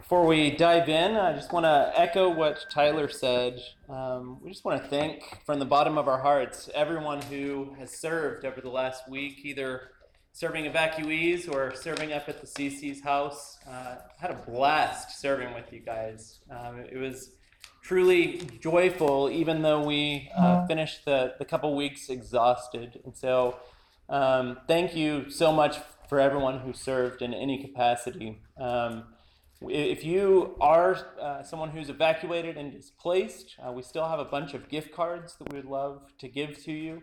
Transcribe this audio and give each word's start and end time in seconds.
Before 0.00 0.26
we 0.26 0.50
dive 0.50 0.88
in, 0.88 1.14
I 1.14 1.34
just 1.34 1.52
want 1.52 1.64
to 1.64 1.92
echo 1.94 2.30
what 2.30 2.64
Tyler 2.70 3.06
said. 3.06 3.62
Um, 3.86 4.38
we 4.42 4.50
just 4.50 4.64
want 4.64 4.82
to 4.82 4.88
thank 4.88 5.22
from 5.44 5.58
the 5.58 5.66
bottom 5.66 5.98
of 5.98 6.08
our 6.08 6.18
hearts 6.18 6.70
everyone 6.74 7.20
who 7.20 7.74
has 7.78 7.90
served 7.90 8.46
over 8.46 8.62
the 8.62 8.70
last 8.70 9.10
week, 9.10 9.44
either 9.44 9.90
serving 10.32 10.64
evacuees 10.64 11.52
or 11.52 11.74
serving 11.74 12.14
up 12.14 12.30
at 12.30 12.40
the 12.40 12.46
CC's 12.46 13.02
house. 13.02 13.58
Uh, 13.68 13.96
had 14.18 14.30
a 14.30 14.42
blast 14.50 15.20
serving 15.20 15.52
with 15.52 15.70
you 15.70 15.80
guys. 15.80 16.40
Um, 16.50 16.80
it 16.90 16.96
was 16.96 17.32
truly 17.82 18.48
joyful, 18.58 19.28
even 19.30 19.60
though 19.60 19.84
we 19.84 20.30
uh, 20.34 20.66
finished 20.66 21.04
the, 21.04 21.34
the 21.38 21.44
couple 21.44 21.76
weeks 21.76 22.08
exhausted. 22.08 23.00
And 23.04 23.14
so, 23.14 23.60
um, 24.08 24.60
thank 24.66 24.96
you 24.96 25.28
so 25.28 25.52
much 25.52 25.76
for 26.08 26.18
everyone 26.18 26.60
who 26.60 26.72
served 26.72 27.20
in 27.20 27.34
any 27.34 27.62
capacity. 27.62 28.40
Um, 28.58 29.04
if 29.62 30.04
you 30.04 30.56
are 30.60 30.98
uh, 31.20 31.42
someone 31.42 31.70
who's 31.70 31.90
evacuated 31.90 32.56
and 32.56 32.72
displaced, 32.72 33.56
uh, 33.64 33.70
we 33.70 33.82
still 33.82 34.08
have 34.08 34.18
a 34.18 34.24
bunch 34.24 34.54
of 34.54 34.68
gift 34.68 34.92
cards 34.92 35.36
that 35.36 35.52
we 35.52 35.58
would 35.58 35.68
love 35.68 36.12
to 36.18 36.28
give 36.28 36.62
to 36.64 36.72
you. 36.72 37.02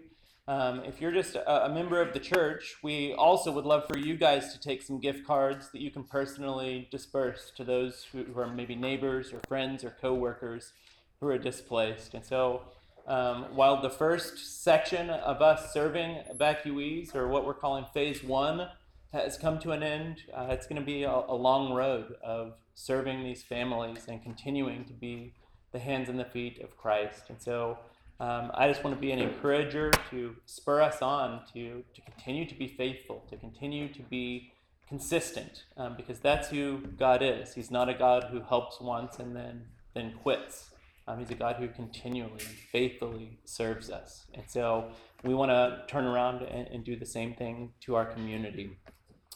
Um, 0.49 0.81
if 0.85 1.01
you're 1.01 1.11
just 1.11 1.35
a, 1.35 1.65
a, 1.65 1.69
member 1.69 2.01
of 2.01 2.13
the 2.13 2.21
church, 2.21 2.77
we 2.81 3.13
also 3.13 3.51
would 3.51 3.65
love 3.65 3.85
for 3.85 3.97
you 3.97 4.15
guys 4.15 4.53
to 4.53 4.59
take 4.59 4.81
some 4.81 4.97
gift 4.99 5.27
cards 5.27 5.69
that 5.71 5.81
you 5.81 5.91
can 5.91 6.05
personally 6.05 6.87
disperse 6.89 7.51
to 7.57 7.65
those 7.65 8.05
who, 8.11 8.23
who 8.23 8.39
are 8.39 8.47
maybe 8.47 8.73
neighbors 8.73 9.33
or 9.33 9.41
friends 9.45 9.83
or 9.83 9.89
coworkers 10.01 10.71
who 11.19 11.27
are 11.27 11.37
displaced. 11.37 12.13
And 12.13 12.25
so, 12.25 12.61
um, 13.07 13.47
while 13.55 13.81
the 13.81 13.89
first 13.89 14.63
section 14.63 15.09
of 15.09 15.41
us 15.41 15.73
serving 15.73 16.23
evacuees, 16.33 17.13
or 17.13 17.27
what 17.27 17.45
we're 17.45 17.53
calling 17.53 17.85
phase 17.93 18.23
one, 18.23 18.69
has 19.13 19.37
come 19.37 19.59
to 19.59 19.71
an 19.71 19.83
end. 19.83 20.23
Uh, 20.33 20.47
it's 20.49 20.67
going 20.67 20.79
to 20.79 20.85
be 20.85 21.03
a, 21.03 21.11
a, 21.11 21.35
long 21.35 21.73
road 21.73 22.15
of 22.23 22.53
serving 22.75 23.23
these 23.23 23.41
families 23.43 24.05
and 24.07 24.21
continuing 24.21 24.85
to 24.85 24.93
be 24.93 25.33
the 25.71 25.79
hands 25.79 26.09
and 26.09 26.19
the 26.19 26.25
feet 26.25 26.61
of 26.61 26.75
Christ. 26.77 27.23
And 27.29 27.41
so 27.41 27.77
um, 28.19 28.51
I 28.53 28.67
just 28.67 28.83
want 28.83 28.95
to 28.95 28.99
be 28.99 29.11
an 29.11 29.19
encourager 29.19 29.91
to 30.09 30.35
spur 30.45 30.81
us 30.81 31.01
on 31.01 31.41
to, 31.53 31.83
to 31.93 32.01
continue 32.01 32.45
to 32.45 32.55
be 32.55 32.67
faithful, 32.67 33.25
to 33.29 33.37
continue 33.37 33.91
to 33.93 34.01
be 34.03 34.51
consistent, 34.87 35.63
um, 35.75 35.95
because 35.95 36.19
that's 36.19 36.49
who 36.49 36.79
God 36.97 37.21
is. 37.21 37.53
He's 37.53 37.71
not 37.71 37.89
a 37.89 37.93
God 37.93 38.27
who 38.31 38.41
helps 38.41 38.79
once 38.81 39.19
and 39.19 39.35
then, 39.35 39.65
then 39.93 40.13
quits. 40.23 40.71
Um, 41.07 41.19
he's 41.19 41.29
a 41.29 41.35
God 41.35 41.55
who 41.57 41.67
continually, 41.69 42.39
faithfully 42.71 43.39
serves 43.45 43.89
us. 43.89 44.25
And 44.33 44.43
so 44.47 44.89
we 45.23 45.33
want 45.33 45.51
to 45.51 45.83
turn 45.87 46.05
around 46.05 46.41
and, 46.41 46.67
and 46.67 46.83
do 46.83 46.97
the 46.97 47.05
same 47.05 47.33
thing 47.33 47.73
to 47.81 47.95
our 47.95 48.05
community. 48.05 48.77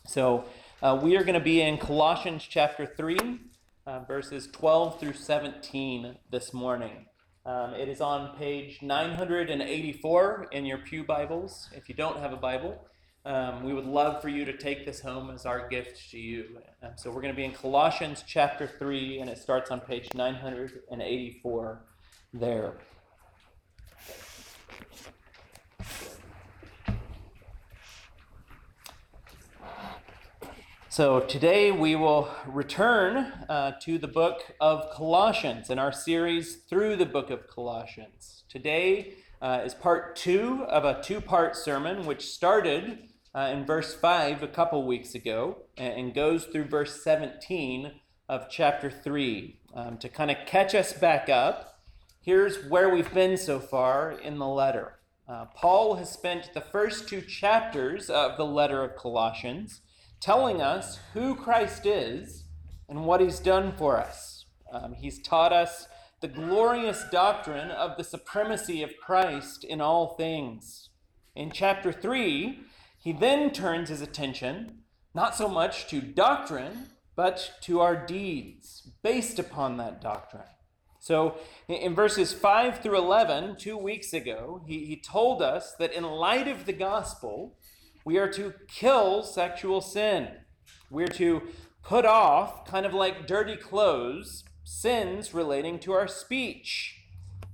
So 0.06 0.46
uh, 0.82 1.00
we 1.02 1.16
are 1.16 1.24
going 1.24 1.36
to 1.36 1.40
be 1.40 1.62
in 1.62 1.78
Colossians 1.78 2.46
chapter 2.48 2.86
3, 2.86 3.40
uh, 3.86 4.00
verses 4.02 4.48
12 4.52 5.00
through 5.00 5.14
17 5.14 6.18
this 6.30 6.54
morning. 6.54 7.06
Um, 7.46 7.74
it 7.76 7.88
is 7.88 8.02
on 8.02 8.36
page 8.36 8.82
984 8.82 10.48
in 10.52 10.66
your 10.66 10.80
Pew 10.80 11.04
Bibles. 11.04 11.70
If 11.76 11.88
you 11.88 11.96
don't 11.96 12.20
have 12.20 12.34
a 12.34 12.38
Bible, 12.38 12.84
um, 13.26 13.64
we 13.64 13.74
would 13.74 13.86
love 13.86 14.22
for 14.22 14.30
you 14.30 14.44
to 14.44 14.58
take 14.58 14.86
this 14.86 15.02
home 15.02 15.30
as 15.30 15.46
our 15.46 15.70
gift 15.70 16.12
to 16.12 16.20
you. 16.20 16.58
Um, 16.82 16.92
so 16.96 17.10
we're 17.10 17.22
going 17.22 17.34
to 17.34 17.38
be 17.38 17.46
in 17.46 17.54
Colossians 17.54 18.24
chapter 18.28 18.68
3, 18.68 19.20
and 19.20 19.30
it 19.30 19.38
starts 19.38 19.70
on 19.72 19.80
page 19.80 20.10
984 20.16 21.86
there. 22.34 22.74
So 30.92 31.22
today 31.22 31.72
we 31.72 31.96
will 31.96 32.30
return 32.46 33.16
uh, 33.48 33.72
to 33.80 33.98
the 33.98 34.10
book 34.10 34.42
of 34.60 34.92
Colossians 34.92 35.70
in 35.70 35.80
our 35.80 35.94
series 35.94 36.58
through 36.70 36.98
the 36.98 37.06
book 37.06 37.30
of 37.30 37.48
Colossians. 37.48 38.44
Today 38.50 39.14
uh, 39.42 39.62
is 39.64 39.74
part 39.74 40.18
two 40.18 40.66
of 40.68 40.84
a 40.84 41.02
two 41.02 41.22
part 41.22 41.56
sermon 41.56 42.06
which 42.06 42.28
started 42.28 43.08
uh, 43.34 43.52
in 43.54 43.66
verse 43.66 43.96
5 43.96 44.44
a 44.44 44.50
couple 44.50 44.86
weeks 44.86 45.16
ago 45.16 45.60
and, 45.78 46.14
goes 46.14 46.44
through 46.44 46.66
verse 46.66 47.02
17 47.02 47.94
of 48.28 48.50
chapter 48.50 48.92
3. 48.92 49.62
Um, 49.74 49.98
to 49.98 50.10
kind 50.10 50.30
of 50.30 50.46
catch 50.46 50.76
us 50.76 50.92
back 50.92 51.30
up, 51.30 51.80
here's 52.20 52.66
where 52.70 52.90
we've 52.90 53.14
been 53.14 53.38
so 53.38 53.62
far 53.62 54.12
in 54.12 54.40
the 54.40 54.46
letter. 54.46 55.00
Uh, 55.26 55.46
Paul 55.56 55.96
has 55.96 56.12
spent 56.12 56.54
the 56.54 56.60
first 56.60 57.08
two 57.08 57.22
chapters 57.22 58.10
of 58.10 58.36
the 58.36 58.46
letter 58.46 58.84
of 58.84 58.98
Colossians 58.98 59.80
telling 60.22 60.62
us 60.62 61.00
who 61.14 61.36
Christ 61.36 61.86
is 61.86 62.46
and 62.88 63.06
what 63.06 63.20
he's 63.20 63.40
done 63.40 63.74
for 63.76 63.98
us. 63.98 64.46
Um, 64.72 64.94
he's 64.94 65.22
taught 65.22 65.52
us 65.52 65.88
the 66.22 66.28
glorious 66.28 67.04
doctrine 67.12 67.72
of 67.72 67.98
the 67.98 68.04
supremacy 68.04 68.84
of 68.84 68.98
Christ 69.04 69.64
in 69.64 69.82
all 69.82 70.16
things. 70.16 70.90
In 71.36 71.52
chapter 71.52 71.92
3, 71.92 72.60
he 73.00 73.12
then 73.12 73.52
turns 73.52 73.90
his 73.90 74.02
attention 74.02 74.84
not 75.14 75.36
so 75.36 75.48
much 75.48 75.88
to 75.90 76.00
doctrine, 76.00 76.88
but 77.16 77.52
to 77.62 77.82
our 77.82 78.06
deeds 78.06 78.90
based 79.04 79.40
upon 79.40 79.78
that 79.78 80.02
doctrine. 80.02 80.44
So, 81.00 81.38
in 81.68 81.96
verses 81.96 82.32
5 82.32 82.80
through 82.80 82.98
11, 83.00 83.58
two 83.58 83.76
weeks 83.76 84.14
ago, 84.14 84.62
he, 84.68 84.86
he 84.86 84.96
told 84.96 85.42
us 85.42 85.74
that 85.80 85.94
in 85.94 86.04
light 86.04 86.48
of 86.48 86.66
the 86.66 86.74
gospel, 86.74 87.58
we 88.06 88.18
are 88.18 88.32
to 88.34 88.54
kill 88.68 89.24
sexual 89.24 89.82
sin. 89.82 90.30
We're 90.90 91.08
to 91.08 91.44
put 91.84 92.06
off, 92.06 92.66
kind 92.66 92.86
of 92.86 92.94
like 92.94 93.28
dirty 93.28 93.56
clothes, 93.56 94.44
sins 94.64 95.34
relating 95.34 95.80
to 95.80 95.94
our 95.94 96.08
speech. 96.08 96.98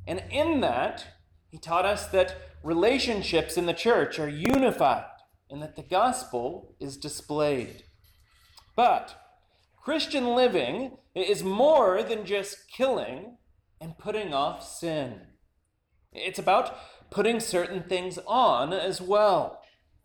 And 0.05 0.23
in 0.31 0.61
that, 0.61 1.05
he 1.49 1.57
taught 1.57 1.85
us 1.85 2.07
that 2.07 2.35
relationships 2.63 3.57
in 3.57 3.65
the 3.65 3.73
church 3.73 4.19
are 4.19 4.29
unified 4.29 5.05
and 5.49 5.61
that 5.61 5.75
the 5.75 5.83
gospel 5.83 6.75
is 6.79 6.97
displayed. 6.97 7.83
But 8.75 9.15
Christian 9.81 10.35
living 10.35 10.97
is 11.15 11.43
more 11.43 12.03
than 12.03 12.25
just 12.25 12.69
killing 12.69 13.37
and 13.79 13.97
putting 13.97 14.33
off 14.33 14.67
sin. 14.67 15.21
It's 16.11 16.39
about 16.39 16.77
putting 17.09 17.39
certain 17.39 17.83
things 17.83 18.19
on 18.27 18.73
as 18.73 19.01
well. 19.01 19.56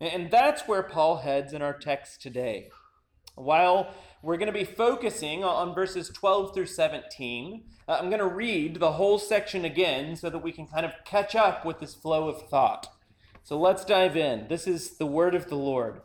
And 0.07 0.29
that's 0.29 0.67
where 0.67 0.83
Paul 0.83 1.17
heads 1.17 1.53
in 1.53 1.61
our 1.61 1.77
text 1.77 2.21
today. 2.21 2.69
While 3.35 3.93
we're 4.21 4.37
going 4.37 4.51
to 4.51 4.57
be 4.57 4.65
focusing 4.65 5.43
on 5.43 5.73
verses 5.73 6.09
12 6.09 6.53
through 6.53 6.65
17, 6.65 7.63
uh, 7.87 7.97
I'm 7.99 8.09
going 8.09 8.19
to 8.19 8.27
read 8.27 8.79
the 8.79 8.93
whole 8.93 9.17
section 9.17 9.65
again 9.65 10.15
so 10.15 10.29
that 10.29 10.43
we 10.43 10.51
can 10.51 10.67
kind 10.67 10.85
of 10.85 10.93
catch 11.05 11.35
up 11.35 11.65
with 11.65 11.79
this 11.79 11.95
flow 11.95 12.27
of 12.27 12.49
thought. 12.49 12.87
So 13.43 13.59
let's 13.59 13.85
dive 13.85 14.15
in. 14.17 14.47
This 14.49 14.67
is 14.67 14.97
the 14.97 15.05
word 15.05 15.35
of 15.35 15.47
the 15.47 15.55
Lord. 15.55 16.01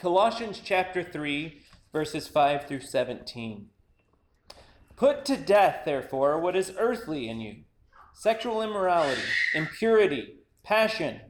Colossians 0.00 0.60
chapter 0.64 1.02
3, 1.02 1.60
verses 1.92 2.26
5 2.26 2.66
through 2.66 2.80
17. 2.80 3.68
Put 4.96 5.24
to 5.26 5.36
death, 5.36 5.82
therefore, 5.84 6.40
what 6.40 6.56
is 6.56 6.72
earthly 6.78 7.28
in 7.28 7.40
you 7.40 7.64
sexual 8.14 8.60
immorality, 8.60 9.22
impurity, 9.54 10.40
passion 10.62 11.20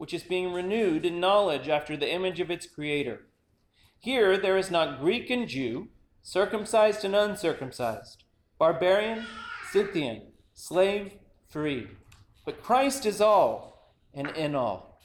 which 0.00 0.14
is 0.14 0.22
being 0.22 0.50
renewed 0.50 1.04
in 1.04 1.20
knowledge 1.20 1.68
after 1.68 1.94
the 1.94 2.10
image 2.10 2.40
of 2.40 2.50
its 2.50 2.66
Creator. 2.66 3.20
Here 3.98 4.38
there 4.38 4.56
is 4.56 4.70
not 4.70 4.98
Greek 4.98 5.28
and 5.28 5.46
Jew, 5.46 5.88
circumcised 6.22 7.04
and 7.04 7.14
uncircumcised, 7.14 8.24
barbarian, 8.58 9.26
Scythian, 9.70 10.22
slave, 10.54 11.12
free, 11.50 11.86
but 12.46 12.62
Christ 12.62 13.04
is 13.04 13.20
all 13.20 13.92
and 14.14 14.28
in 14.28 14.54
all. 14.54 15.02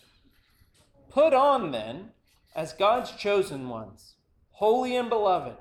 Put 1.09 1.33
on, 1.33 1.71
then, 1.71 2.11
as 2.55 2.71
God's 2.71 3.11
chosen 3.11 3.67
ones, 3.67 4.13
holy 4.51 4.95
and 4.95 5.09
beloved, 5.09 5.57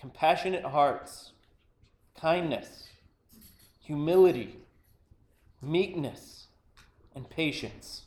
compassionate 0.00 0.64
hearts, 0.64 1.32
kindness, 2.18 2.88
humility, 3.82 4.56
meekness, 5.60 6.46
and 7.14 7.28
patience 7.28 8.06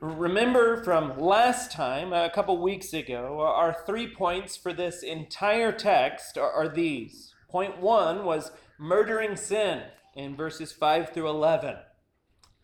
remember 0.00 0.82
from 0.82 1.18
last 1.18 1.70
time, 1.70 2.12
a 2.12 2.30
couple 2.30 2.56
weeks 2.60 2.92
ago, 2.92 3.40
our 3.40 3.76
three 3.86 4.12
points 4.12 4.56
for 4.56 4.72
this 4.72 5.02
entire 5.02 5.72
text 5.72 6.38
are, 6.38 6.50
are 6.50 6.68
these. 6.68 7.34
Point 7.48 7.80
one 7.80 8.24
was 8.24 8.52
murdering 8.78 9.36
sin 9.36 9.82
in 10.16 10.36
verses 10.36 10.72
5 10.72 11.10
through 11.10 11.28
11. 11.28 11.76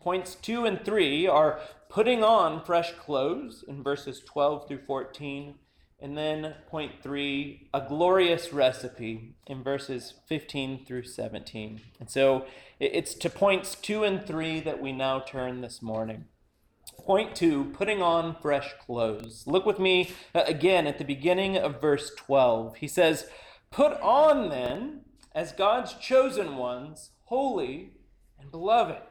Points 0.01 0.35
2 0.35 0.65
and 0.65 0.83
3 0.83 1.27
are 1.27 1.59
putting 1.89 2.23
on 2.23 2.63
fresh 2.63 2.93
clothes 2.93 3.63
in 3.67 3.83
verses 3.83 4.21
12 4.25 4.67
through 4.67 4.85
14. 4.85 5.55
And 5.99 6.15
then 6.15 6.53
point 6.67 7.01
3, 7.01 7.69
a 7.73 7.81
glorious 7.81 8.53
recipe 8.53 9.35
in 9.47 9.63
verses 9.63 10.13
15 10.27 10.85
through 10.85 11.03
17. 11.03 11.81
And 11.99 12.09
so 12.09 12.45
it's 12.79 13.15
to 13.15 13.29
points 13.31 13.73
2 13.75 14.03
and 14.03 14.25
3 14.25 14.59
that 14.61 14.79
we 14.79 14.91
now 14.91 15.19
turn 15.19 15.61
this 15.61 15.81
morning. 15.81 16.25
Point 17.07 17.37
2, 17.37 17.71
putting 17.71 18.01
on 18.01 18.35
fresh 18.35 18.73
clothes. 18.85 19.45
Look 19.47 19.65
with 19.65 19.79
me 19.79 20.11
uh, 20.35 20.43
again 20.45 20.85
at 20.85 20.97
the 20.97 21.05
beginning 21.05 21.55
of 21.55 21.79
verse 21.79 22.11
12. 22.17 22.75
He 22.75 22.87
says, 22.89 23.29
Put 23.71 23.93
on 24.01 24.49
then, 24.49 25.05
as 25.33 25.53
God's 25.53 25.93
chosen 25.93 26.57
ones, 26.57 27.11
holy, 27.23 27.93
and 28.37 28.51
beloved. 28.51 29.01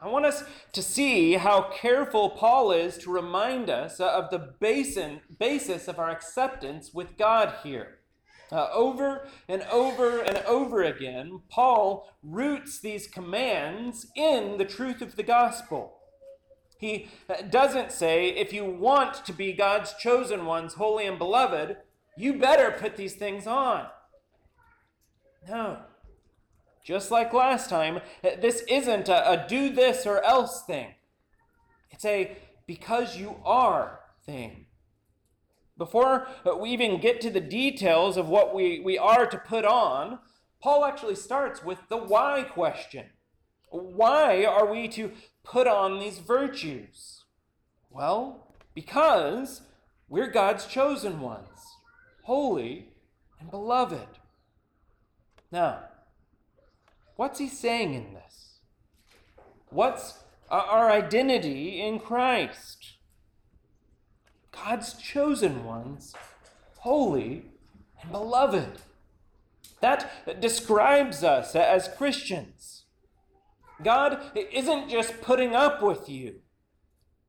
I 0.00 0.06
want 0.06 0.24
us 0.24 0.44
to 0.72 0.80
see 0.84 1.32
how 1.32 1.62
careful 1.62 2.30
Paul 2.30 2.70
is 2.70 2.96
to 2.98 3.10
remind 3.10 3.68
us 3.68 3.98
of 3.98 4.30
the 4.30 4.54
basin, 4.60 5.22
basis 5.40 5.88
of 5.88 5.98
our 5.98 6.10
acceptance 6.10 6.94
with 6.94 7.18
God 7.18 7.54
here. 7.64 7.98
Uh, 8.52 8.68
over 8.72 9.26
and 9.48 9.62
over 9.62 10.20
and 10.20 10.38
over 10.46 10.84
again, 10.84 11.40
Paul 11.48 12.08
roots 12.22 12.78
these 12.78 13.08
commands 13.08 14.06
in 14.14 14.58
the 14.58 14.64
truth 14.64 15.02
of 15.02 15.16
the 15.16 15.24
gospel. 15.24 15.96
He 16.80 17.08
uh, 17.28 17.42
doesn't 17.42 17.92
say, 17.92 18.30
if 18.30 18.54
you 18.54 18.64
want 18.64 19.26
to 19.26 19.34
be 19.34 19.52
God's 19.52 19.92
chosen 19.94 20.46
ones, 20.46 20.74
holy 20.74 21.06
and 21.06 21.18
beloved, 21.18 21.76
you 22.16 22.32
better 22.32 22.70
put 22.70 22.96
these 22.96 23.14
things 23.14 23.46
on. 23.46 23.86
No. 25.46 25.80
Just 26.82 27.10
like 27.10 27.34
last 27.34 27.68
time, 27.68 28.00
this 28.22 28.64
isn't 28.66 29.10
a, 29.10 29.30
a 29.30 29.46
do 29.46 29.68
this 29.68 30.06
or 30.06 30.24
else 30.24 30.62
thing. 30.62 30.94
It's 31.90 32.06
a 32.06 32.36
because 32.66 33.16
you 33.16 33.36
are 33.44 34.00
thing. 34.24 34.64
Before 35.76 36.28
we 36.58 36.70
even 36.70 37.00
get 37.00 37.20
to 37.20 37.30
the 37.30 37.40
details 37.40 38.16
of 38.16 38.28
what 38.28 38.54
we, 38.54 38.80
we 38.80 38.96
are 38.96 39.26
to 39.26 39.38
put 39.38 39.66
on, 39.66 40.18
Paul 40.62 40.84
actually 40.84 41.14
starts 41.14 41.62
with 41.62 41.78
the 41.88 41.96
why 41.98 42.42
question. 42.42 43.06
Why 43.70 44.44
are 44.44 44.70
we 44.70 44.88
to 44.88 45.12
put 45.42 45.66
on 45.66 45.98
these 45.98 46.18
virtues? 46.18 47.24
Well, 47.90 48.54
because 48.74 49.62
we're 50.08 50.30
God's 50.30 50.66
chosen 50.66 51.20
ones, 51.20 51.76
holy 52.22 52.88
and 53.40 53.50
beloved. 53.50 54.06
Now, 55.50 55.80
What's 57.20 57.38
he 57.38 57.48
saying 57.48 57.92
in 57.92 58.14
this? 58.14 58.60
What's 59.68 60.20
our 60.50 60.90
identity 60.90 61.78
in 61.82 61.98
Christ? 61.98 62.94
God's 64.52 64.94
chosen 64.94 65.66
ones, 65.66 66.14
holy 66.78 67.44
and 68.00 68.10
beloved. 68.10 68.80
That 69.80 70.40
describes 70.40 71.22
us 71.22 71.54
as 71.54 71.90
Christians. 71.94 72.84
God 73.82 74.20
isn't 74.34 74.90
just 74.90 75.20
putting 75.20 75.54
up 75.54 75.82
with 75.82 76.08
you, 76.08 76.40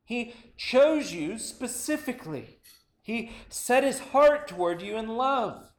He 0.03 0.33
chose 0.57 1.13
you 1.13 1.37
specifically. 1.37 2.59
He 3.01 3.31
set 3.49 3.83
His 3.83 3.99
heart 3.99 4.47
toward 4.47 4.81
you 4.81 4.97
in 4.97 5.07
love. 5.07 5.71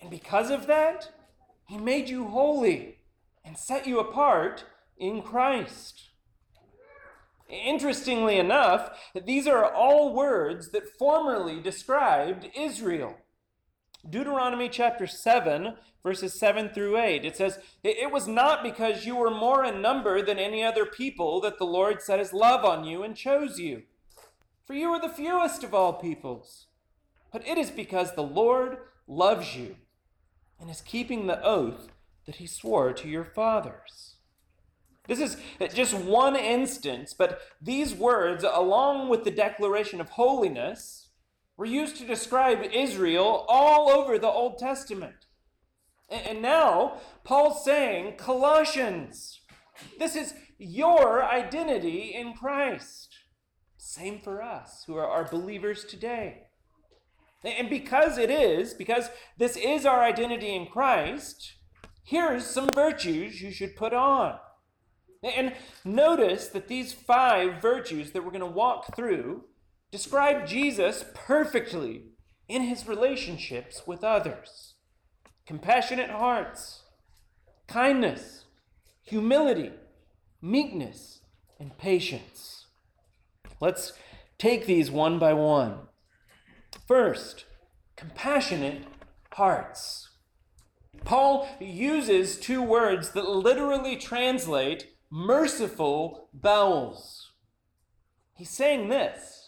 And 0.00 0.10
because 0.10 0.50
of 0.50 0.66
that, 0.66 1.10
He 1.66 1.78
made 1.78 2.08
you 2.08 2.28
holy 2.28 2.98
and 3.44 3.58
set 3.58 3.86
you 3.86 3.98
apart 3.98 4.64
in 4.96 5.22
Christ. 5.22 6.10
Interestingly 7.48 8.38
enough, 8.38 8.90
these 9.26 9.46
are 9.46 9.70
all 9.70 10.14
words 10.14 10.70
that 10.70 10.96
formerly 10.98 11.60
described 11.60 12.48
Israel. 12.56 13.16
Deuteronomy 14.08 14.68
chapter 14.68 15.06
7, 15.06 15.74
verses 16.02 16.38
7 16.38 16.68
through 16.68 16.98
8, 16.98 17.24
it 17.24 17.36
says, 17.36 17.58
It 17.82 18.12
was 18.12 18.28
not 18.28 18.62
because 18.62 19.06
you 19.06 19.16
were 19.16 19.30
more 19.30 19.64
in 19.64 19.80
number 19.80 20.22
than 20.22 20.38
any 20.38 20.62
other 20.62 20.84
people 20.84 21.40
that 21.40 21.58
the 21.58 21.64
Lord 21.64 22.02
set 22.02 22.18
his 22.18 22.32
love 22.32 22.64
on 22.64 22.84
you 22.84 23.02
and 23.02 23.16
chose 23.16 23.58
you. 23.58 23.82
For 24.66 24.74
you 24.74 24.88
are 24.90 25.00
the 25.00 25.08
fewest 25.08 25.64
of 25.64 25.74
all 25.74 25.94
peoples. 25.94 26.66
But 27.32 27.46
it 27.46 27.58
is 27.58 27.70
because 27.70 28.14
the 28.14 28.22
Lord 28.22 28.78
loves 29.06 29.56
you 29.56 29.76
and 30.60 30.70
is 30.70 30.80
keeping 30.80 31.26
the 31.26 31.42
oath 31.42 31.88
that 32.26 32.36
he 32.36 32.46
swore 32.46 32.92
to 32.92 33.08
your 33.08 33.24
fathers. 33.24 34.16
This 35.06 35.20
is 35.20 35.36
just 35.74 35.92
one 35.92 36.36
instance, 36.36 37.12
but 37.12 37.40
these 37.60 37.94
words, 37.94 38.44
along 38.44 39.08
with 39.08 39.24
the 39.24 39.30
declaration 39.30 40.00
of 40.00 40.10
holiness, 40.10 41.03
were 41.56 41.66
used 41.66 41.96
to 41.96 42.06
describe 42.06 42.68
Israel 42.72 43.44
all 43.48 43.90
over 43.90 44.18
the 44.18 44.28
Old 44.28 44.58
Testament. 44.58 45.26
And 46.10 46.42
now, 46.42 46.98
Paul's 47.22 47.64
saying, 47.64 48.16
Colossians, 48.16 49.40
this 49.98 50.16
is 50.16 50.34
your 50.58 51.24
identity 51.24 52.14
in 52.14 52.34
Christ. 52.34 53.14
Same 53.76 54.20
for 54.20 54.42
us 54.42 54.84
who 54.86 54.96
are 54.96 55.08
our 55.08 55.28
believers 55.28 55.84
today. 55.84 56.42
And 57.42 57.68
because 57.68 58.18
it 58.18 58.30
is, 58.30 58.74
because 58.74 59.10
this 59.38 59.56
is 59.56 59.84
our 59.84 60.02
identity 60.02 60.54
in 60.54 60.66
Christ, 60.66 61.54
Here's 62.04 62.44
some 62.44 62.68
virtues 62.74 63.40
you 63.40 63.50
should 63.50 63.76
put 63.76 63.94
on. 63.94 64.38
And 65.22 65.54
notice 65.86 66.48
that 66.48 66.68
these 66.68 66.92
five 66.92 67.62
virtues 67.62 68.12
that 68.12 68.22
we're 68.22 68.30
going 68.30 68.40
to 68.40 68.46
walk 68.46 68.94
through 68.94 69.44
describe 69.94 70.44
Jesus 70.44 71.04
perfectly 71.14 72.02
in 72.48 72.62
his 72.62 72.88
relationships 72.88 73.86
with 73.86 74.02
others 74.02 74.74
compassionate 75.46 76.10
hearts, 76.10 76.82
kindness, 77.68 78.46
humility, 79.02 79.70
meekness, 80.42 81.20
and 81.60 81.78
patience. 81.78 82.66
Let's 83.60 83.92
take 84.36 84.66
these 84.66 84.90
one 84.90 85.20
by 85.20 85.32
one. 85.32 85.86
First, 86.88 87.44
compassionate 87.94 88.82
hearts. 89.34 90.10
Paul 91.04 91.48
uses 91.60 92.40
two 92.40 92.62
words 92.62 93.10
that 93.10 93.28
literally 93.28 93.94
translate 93.94 94.88
merciful 95.08 96.30
bowels. 96.34 97.30
He's 98.34 98.50
saying 98.50 98.88
this. 98.88 99.43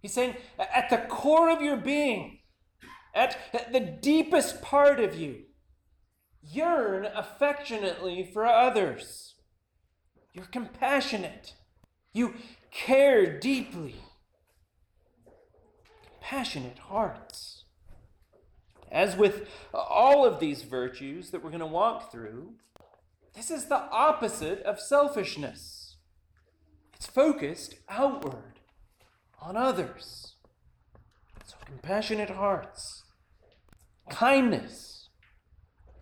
He's 0.00 0.12
saying, 0.12 0.36
at 0.58 0.90
the 0.90 0.98
core 0.98 1.50
of 1.50 1.60
your 1.60 1.76
being, 1.76 2.38
at 3.14 3.36
the 3.72 3.80
deepest 3.80 4.62
part 4.62 5.00
of 5.00 5.18
you, 5.18 5.44
yearn 6.42 7.06
affectionately 7.06 8.28
for 8.32 8.46
others. 8.46 9.34
You're 10.32 10.44
compassionate. 10.46 11.54
You 12.12 12.34
care 12.70 13.38
deeply. 13.38 13.96
Compassionate 16.20 16.78
hearts. 16.78 17.64
As 18.90 19.16
with 19.16 19.48
all 19.74 20.24
of 20.24 20.38
these 20.38 20.62
virtues 20.62 21.30
that 21.30 21.42
we're 21.42 21.50
going 21.50 21.60
to 21.60 21.66
walk 21.66 22.12
through, 22.12 22.54
this 23.34 23.50
is 23.50 23.66
the 23.66 23.82
opposite 23.90 24.62
of 24.62 24.80
selfishness. 24.80 25.96
It's 26.94 27.06
focused 27.06 27.74
outward 27.88 28.57
on 29.40 29.56
others. 29.56 30.34
So, 31.44 31.56
compassionate 31.64 32.30
hearts, 32.30 33.04
kindness. 34.10 35.08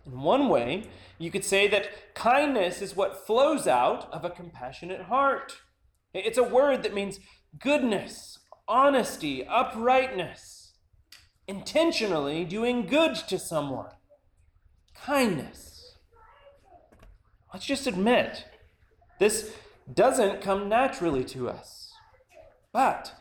In 0.05 0.21
one 0.21 0.49
way, 0.49 0.85
you 1.17 1.31
could 1.31 1.43
say 1.43 1.67
that 1.67 2.13
kindness 2.13 2.81
is 2.81 2.95
what 2.95 3.25
flows 3.25 3.67
out 3.67 4.11
of 4.13 4.23
a 4.23 4.29
compassionate 4.29 5.03
heart. 5.03 5.57
It's 6.13 6.37
a 6.37 6.43
word 6.43 6.83
that 6.83 6.93
means 6.93 7.19
goodness, 7.59 8.39
honesty, 8.67 9.45
uprightness, 9.45 10.73
intentionally 11.47 12.45
doing 12.45 12.85
good 12.85 13.15
to 13.15 13.39
someone, 13.39 13.91
kindness. 14.95 15.95
Let's 17.53 17.65
just 17.65 17.87
admit, 17.87 18.45
this 19.19 19.53
doesn't 19.91 20.41
come 20.41 20.67
naturally 20.67 21.23
to 21.25 21.49
us, 21.49 21.76
but 22.71 23.13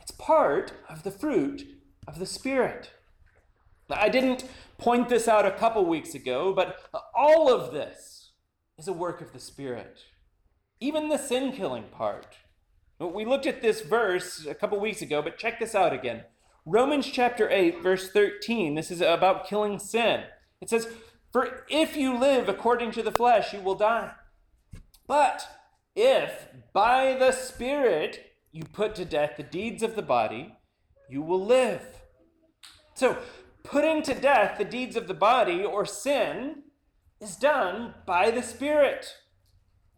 it's 0.00 0.10
part 0.12 0.72
of 0.88 1.02
the 1.02 1.10
fruit 1.10 1.64
of 2.06 2.18
the 2.18 2.26
Spirit. 2.26 2.90
I 3.90 4.08
didn't 4.08 4.44
point 4.78 5.08
this 5.08 5.28
out 5.28 5.46
a 5.46 5.50
couple 5.50 5.84
weeks 5.84 6.14
ago, 6.14 6.52
but 6.52 6.76
all 7.14 7.52
of 7.52 7.72
this 7.72 8.32
is 8.78 8.88
a 8.88 8.92
work 8.92 9.20
of 9.20 9.32
the 9.32 9.40
Spirit. 9.40 10.00
Even 10.80 11.08
the 11.08 11.18
sin 11.18 11.52
killing 11.52 11.84
part. 11.92 12.36
We 12.98 13.24
looked 13.24 13.46
at 13.46 13.62
this 13.62 13.80
verse 13.80 14.46
a 14.46 14.54
couple 14.54 14.78
weeks 14.78 15.02
ago, 15.02 15.22
but 15.22 15.38
check 15.38 15.58
this 15.58 15.74
out 15.74 15.92
again. 15.92 16.24
Romans 16.66 17.06
chapter 17.06 17.48
8, 17.50 17.82
verse 17.82 18.10
13. 18.10 18.74
This 18.74 18.90
is 18.90 19.00
about 19.00 19.46
killing 19.46 19.78
sin. 19.78 20.24
It 20.60 20.68
says, 20.68 20.88
For 21.32 21.64
if 21.68 21.96
you 21.96 22.18
live 22.18 22.48
according 22.48 22.92
to 22.92 23.02
the 23.02 23.12
flesh, 23.12 23.52
you 23.52 23.60
will 23.60 23.74
die. 23.74 24.12
But 25.06 25.48
if 25.96 26.48
by 26.72 27.16
the 27.18 27.32
Spirit 27.32 28.29
you 28.52 28.64
put 28.64 28.94
to 28.96 29.04
death 29.04 29.32
the 29.36 29.42
deeds 29.42 29.82
of 29.82 29.96
the 29.96 30.02
body, 30.02 30.56
you 31.08 31.22
will 31.22 31.44
live. 31.44 31.82
So, 32.94 33.18
putting 33.62 34.02
to 34.02 34.14
death 34.14 34.58
the 34.58 34.64
deeds 34.64 34.96
of 34.96 35.08
the 35.08 35.14
body 35.14 35.64
or 35.64 35.84
sin 35.86 36.62
is 37.20 37.36
done 37.36 37.94
by 38.06 38.30
the 38.30 38.42
Spirit. 38.42 39.14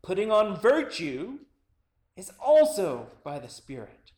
Putting 0.02 0.30
on 0.30 0.60
virtue 0.60 1.38
is 2.16 2.32
also 2.40 3.08
by 3.24 3.38
the 3.38 3.48
Spirit. 3.48 4.12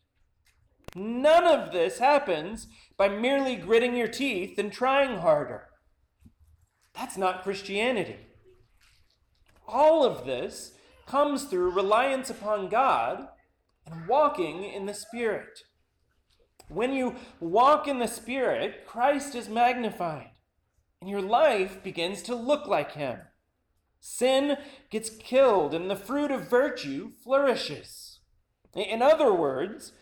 None 0.96 1.44
of 1.44 1.72
this 1.72 1.98
happens 1.98 2.68
by 2.96 3.08
merely 3.08 3.56
gritting 3.56 3.96
your 3.96 4.08
teeth 4.08 4.58
and 4.58 4.72
trying 4.72 5.18
harder. 5.18 5.68
That's 6.94 7.16
not 7.16 7.42
Christianity. 7.42 8.16
All 9.66 10.04
of 10.04 10.24
this 10.24 10.72
comes 11.06 11.44
through 11.44 11.70
reliance 11.70 12.30
upon 12.30 12.68
God 12.68 13.28
and 13.90 14.06
walking 14.06 14.64
in 14.64 14.86
the 14.86 14.94
Spirit. 14.94 15.60
When 16.68 16.92
you 16.92 17.16
walk 17.40 17.86
in 17.86 17.98
the 17.98 18.06
Spirit, 18.06 18.86
Christ 18.86 19.34
is 19.34 19.48
magnified, 19.48 20.30
and 21.00 21.10
your 21.10 21.20
life 21.20 21.82
begins 21.82 22.22
to 22.22 22.34
look 22.34 22.66
like 22.66 22.92
Him. 22.92 23.18
Sin 24.00 24.56
gets 24.90 25.10
killed, 25.10 25.74
and 25.74 25.90
the 25.90 25.96
fruit 25.96 26.30
of 26.30 26.48
virtue 26.48 27.10
flourishes. 27.22 28.20
In 28.74 29.02
other 29.02 29.32
words, 29.32 29.92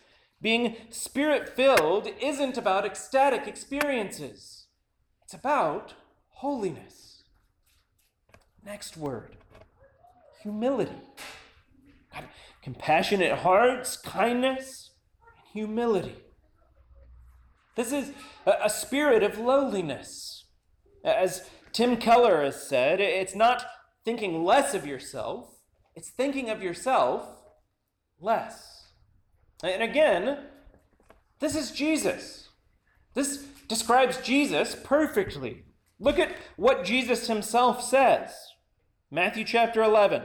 being 0.41 0.75
spirit 0.89 1.47
filled 1.55 2.07
isn't 2.21 2.57
about 2.57 2.85
ecstatic 2.85 3.47
experiences, 3.47 4.67
it's 5.23 5.33
about 5.33 5.93
holiness. 6.29 7.23
Next 8.65 8.97
word 8.97 9.37
humility. 10.43 10.91
Compassionate 12.61 13.39
hearts, 13.39 13.97
kindness, 13.97 14.91
and 15.21 15.47
humility. 15.51 16.15
This 17.75 17.91
is 17.91 18.11
a 18.45 18.69
spirit 18.69 19.23
of 19.23 19.37
lowliness. 19.37 20.45
As 21.03 21.49
Tim 21.71 21.97
Keller 21.97 22.43
has 22.43 22.67
said, 22.67 23.01
it's 23.01 23.35
not 23.35 23.65
thinking 24.05 24.43
less 24.43 24.73
of 24.73 24.85
yourself, 24.85 25.49
it's 25.95 26.09
thinking 26.09 26.49
of 26.49 26.61
yourself 26.61 27.27
less. 28.19 28.89
And 29.63 29.81
again, 29.81 30.39
this 31.39 31.55
is 31.55 31.71
Jesus. 31.71 32.49
This 33.13 33.43
describes 33.67 34.17
Jesus 34.21 34.75
perfectly. 34.81 35.63
Look 35.99 36.19
at 36.19 36.35
what 36.57 36.85
Jesus 36.85 37.27
himself 37.27 37.83
says. 37.83 38.33
Matthew 39.09 39.45
chapter 39.45 39.81
11, 39.81 40.23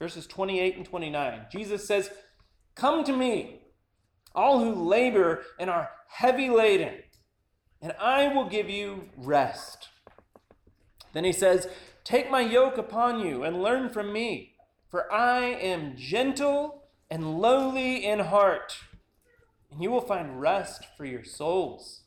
verses 0.00 0.26
28 0.26 0.76
and 0.78 0.86
29. 0.86 1.46
Jesus 1.52 1.86
says, 1.86 2.10
Come 2.74 3.04
to 3.04 3.16
me, 3.16 3.60
all 4.34 4.58
who 4.58 4.74
labor 4.74 5.42
and 5.60 5.70
are 5.70 5.90
heavy 6.08 6.48
laden, 6.48 6.94
and 7.80 7.92
I 8.00 8.28
will 8.34 8.48
give 8.48 8.68
you 8.68 9.10
rest. 9.16 9.88
Then 11.12 11.24
he 11.24 11.32
says, 11.32 11.68
Take 12.02 12.30
my 12.30 12.40
yoke 12.40 12.78
upon 12.78 13.20
you 13.20 13.44
and 13.44 13.62
learn 13.62 13.90
from 13.90 14.12
me, 14.12 14.54
for 14.88 15.12
I 15.12 15.44
am 15.44 15.96
gentle 15.96 16.84
and 17.10 17.38
lowly 17.38 18.04
in 18.06 18.20
heart, 18.20 18.78
and 19.70 19.82
you 19.82 19.90
will 19.90 20.00
find 20.00 20.40
rest 20.40 20.86
for 20.96 21.04
your 21.04 21.24
souls. 21.24 22.04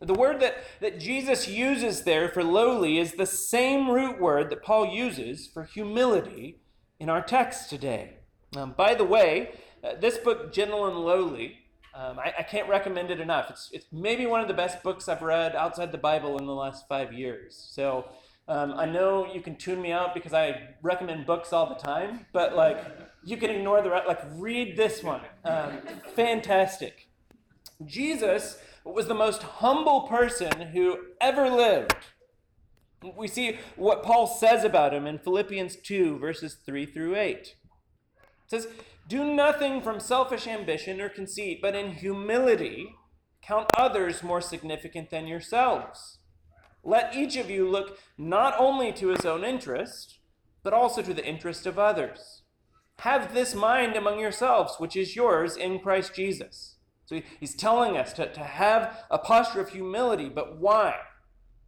The 0.00 0.12
word 0.12 0.40
that, 0.40 0.58
that 0.80 1.00
Jesus 1.00 1.48
uses 1.48 2.02
there 2.02 2.28
for 2.28 2.44
lowly 2.44 2.98
is 2.98 3.12
the 3.12 3.24
same 3.24 3.90
root 3.90 4.20
word 4.20 4.50
that 4.50 4.62
Paul 4.62 4.86
uses 4.94 5.46
for 5.46 5.64
humility 5.64 6.58
in 6.98 7.08
our 7.08 7.22
text 7.22 7.70
today. 7.70 8.14
Um, 8.56 8.74
by 8.76 8.94
the 8.94 9.04
way, 9.04 9.50
uh, 9.84 9.94
this 10.00 10.18
book, 10.18 10.52
Gentle 10.52 10.86
and 10.86 10.98
Lowly, 10.98 11.58
um, 11.94 12.18
I, 12.18 12.34
I, 12.38 12.42
can't 12.42 12.68
recommend 12.68 13.10
it 13.10 13.20
enough. 13.20 13.48
It's, 13.48 13.70
it's 13.72 13.86
maybe 13.90 14.26
one 14.26 14.42
of 14.42 14.48
the 14.48 14.54
best 14.54 14.82
books 14.82 15.08
I've 15.08 15.22
read 15.22 15.56
outside 15.56 15.92
the 15.92 15.98
Bible 15.98 16.36
in 16.38 16.44
the 16.44 16.54
last 16.54 16.86
five 16.88 17.12
years. 17.12 17.56
So 17.70 18.10
um, 18.48 18.74
I 18.74 18.84
know 18.84 19.26
you 19.32 19.40
can 19.40 19.56
tune 19.56 19.80
me 19.80 19.92
out 19.92 20.12
because 20.12 20.34
I 20.34 20.74
recommend 20.82 21.26
books 21.26 21.52
all 21.52 21.66
the 21.66 21.74
time, 21.74 22.26
but 22.32 22.54
like 22.54 22.84
you 23.24 23.36
can 23.38 23.50
ignore 23.50 23.80
the 23.80 23.88
like 23.88 24.20
read 24.34 24.76
this 24.76 25.02
one. 25.02 25.22
Um, 25.44 25.78
fantastic. 26.14 27.08
Jesus 27.84 28.58
was 28.84 29.08
the 29.08 29.14
most 29.14 29.42
humble 29.42 30.02
person 30.02 30.52
who 30.60 30.98
ever 31.20 31.48
lived. 31.48 31.96
We 33.16 33.28
see 33.28 33.58
what 33.76 34.02
Paul 34.02 34.26
says 34.26 34.64
about 34.64 34.94
him 34.94 35.06
in 35.06 35.18
Philippians 35.18 35.76
2, 35.76 36.18
verses 36.18 36.56
3 36.64 36.86
through 36.86 37.16
8. 37.16 37.36
It 37.36 37.54
says, 38.46 38.68
Do 39.08 39.24
nothing 39.34 39.82
from 39.82 40.00
selfish 40.00 40.46
ambition 40.46 41.00
or 41.00 41.08
conceit, 41.08 41.60
but 41.60 41.74
in 41.74 41.92
humility 41.92 42.94
count 43.42 43.68
others 43.76 44.22
more 44.22 44.40
significant 44.40 45.10
than 45.10 45.26
yourselves. 45.26 46.18
Let 46.82 47.14
each 47.14 47.36
of 47.36 47.50
you 47.50 47.68
look 47.68 47.98
not 48.16 48.54
only 48.58 48.92
to 48.94 49.08
his 49.08 49.24
own 49.24 49.44
interest, 49.44 50.18
but 50.62 50.72
also 50.72 51.02
to 51.02 51.14
the 51.14 51.26
interest 51.26 51.66
of 51.66 51.78
others. 51.78 52.42
Have 53.00 53.34
this 53.34 53.54
mind 53.54 53.94
among 53.94 54.18
yourselves, 54.18 54.76
which 54.78 54.96
is 54.96 55.14
yours 55.14 55.56
in 55.56 55.78
Christ 55.78 56.14
Jesus. 56.14 56.76
So 57.04 57.20
he's 57.38 57.54
telling 57.54 57.96
us 57.96 58.12
to, 58.14 58.32
to 58.32 58.40
have 58.40 59.04
a 59.10 59.18
posture 59.18 59.60
of 59.60 59.70
humility, 59.70 60.28
but 60.28 60.58
why? 60.58 60.96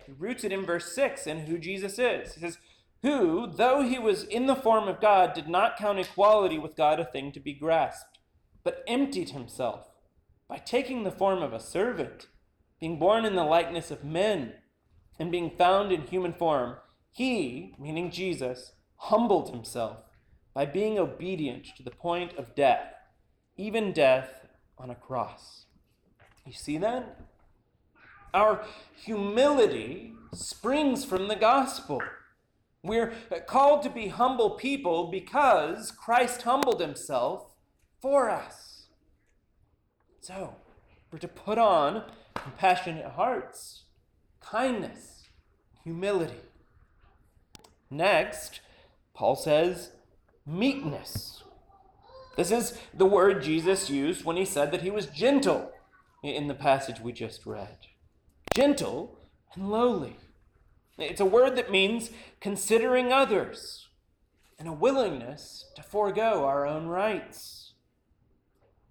He 0.09 0.15
roots 0.19 0.43
it 0.43 0.53
in 0.53 0.65
verse 0.65 0.91
6 0.95 1.27
and 1.27 1.47
who 1.47 1.59
Jesus 1.59 1.99
is. 1.99 2.33
He 2.33 2.41
says, 2.41 2.57
Who, 3.03 3.47
though 3.47 3.83
he 3.83 3.99
was 3.99 4.25
in 4.25 4.47
the 4.47 4.57
form 4.57 4.89
of 4.89 5.03
God, 5.03 5.35
did 5.35 5.49
not 5.49 5.77
count 5.77 5.99
equality 5.99 6.59
with 6.59 6.77
God 6.77 6.99
a 6.99 7.05
thing 7.05 7.31
to 7.33 7.41
be 7.41 7.53
grasped, 7.53 8.19
but 8.65 8.83
emptied 8.89 9.31
himself 9.31 9.91
by 10.49 10.57
taking 10.57 11.05
the 11.05 11.11
form 11.11 11.43
of 11.43 11.53
a 11.53 11.61
servant, 11.61 12.27
being 12.81 12.99
born 12.99 13.27
in 13.27 13.37
the 13.37 13.45
likeness 13.45 13.91
of 13.91 14.03
men 14.03 14.55
and 15.19 15.31
being 15.31 15.51
found 15.51 15.93
in 15.93 16.07
human 16.07 16.33
form, 16.33 16.77
he, 17.11 17.75
meaning 17.79 18.11
Jesus, 18.11 18.73
humbled 18.97 19.51
himself 19.51 19.99
by 20.55 20.65
being 20.65 20.99
obedient 20.99 21.67
to 21.77 21.83
the 21.83 21.91
point 21.91 22.35
of 22.39 22.55
death, 22.55 22.95
even 23.59 23.93
death 23.93 24.47
on 24.79 24.89
a 24.89 24.95
cross. 24.95 25.67
You 26.47 26.55
see 26.55 26.79
that? 26.79 27.21
Our 28.35 28.65
humility 28.95 30.13
springs 30.33 31.05
from 31.05 31.29
the 31.29 31.37
gospel. 31.37 32.03
We're 32.83 33.13
called 33.47 33.83
to 33.83 33.91
be 33.91 34.09
humble 34.09 34.51
people 34.51 35.11
because 35.11 35.91
Christ 35.91 36.43
humbled 36.43 36.81
himself 36.81 37.55
for 38.01 38.31
us. 38.31 38.87
So, 40.21 40.57
we're 41.11 41.19
to 41.21 41.29
put 41.29 41.59
on 41.59 42.05
compassionate 42.35 43.13
hearts 43.13 43.85
kindness, 44.41 45.25
humility. 45.85 46.41
Next, 47.91 48.61
Paul 49.15 49.37
says 49.37 49.91
meekness. 50.47 51.43
This 52.37 52.51
is 52.51 52.79
the 52.95 53.05
word 53.05 53.43
Jesus 53.43 53.91
used 53.91 54.25
when 54.25 54.37
he 54.37 54.45
said 54.45 54.71
that 54.71 54.83
he 54.83 54.91
was 54.91 55.07
gentle 55.07 55.73
in 56.23 56.47
the 56.47 56.55
passage 56.55 57.01
we 57.01 57.13
just 57.13 57.45
read. 57.45 57.88
Gentle 58.55 59.19
and 59.55 59.71
lowly. 59.71 60.17
It's 60.99 61.21
a 61.21 61.25
word 61.25 61.57
that 61.57 61.71
means 61.71 62.11
considering 62.41 63.13
others, 63.13 63.89
and 64.59 64.69
a 64.69 64.73
willingness 64.73 65.71
to 65.77 65.83
forego 65.83 66.45
our 66.45 66.67
own 66.67 66.89
rights. 66.89 67.73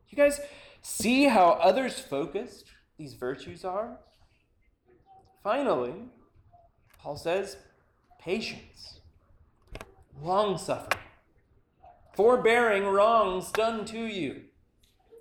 You 0.09 0.15
guys 0.15 0.39
see 0.81 1.25
how 1.25 1.51
others 1.61 1.99
focused 1.99 2.71
these 2.97 3.13
virtues 3.13 3.65
are? 3.65 3.99
Finally, 5.43 5.93
Paul 6.97 7.17
says 7.17 7.57
patience, 8.19 9.01
long 10.21 10.57
suffering, 10.57 11.03
forbearing 12.15 12.85
wrongs 12.85 13.51
done 13.51 13.85
to 13.85 13.99
you, 14.05 14.43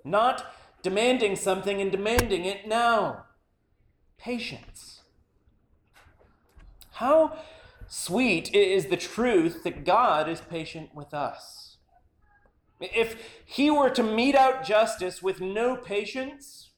not 0.05 0.45
demanding 0.81 1.35
something 1.35 1.81
and 1.81 1.91
demanding 1.91 2.45
it 2.45 2.67
now. 2.67 3.25
Patience. 4.17 5.01
How 6.93 7.37
sweet 7.87 8.53
is 8.53 8.87
the 8.87 8.97
truth 8.97 9.63
that 9.63 9.85
God 9.85 10.27
is 10.27 10.41
patient 10.41 10.93
with 10.93 11.13
us. 11.13 11.77
If 12.79 13.15
he 13.45 13.71
were 13.71 13.89
to 13.91 14.03
mete 14.03 14.35
out 14.35 14.63
justice 14.63 15.23
with 15.23 15.41
no 15.41 15.75
patience, 15.75 16.71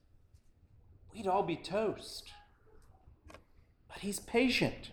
we'd 1.13 1.27
all 1.27 1.43
be 1.43 1.55
toast. 1.55 2.31
But 3.87 3.99
he's 3.99 4.19
patient. 4.19 4.91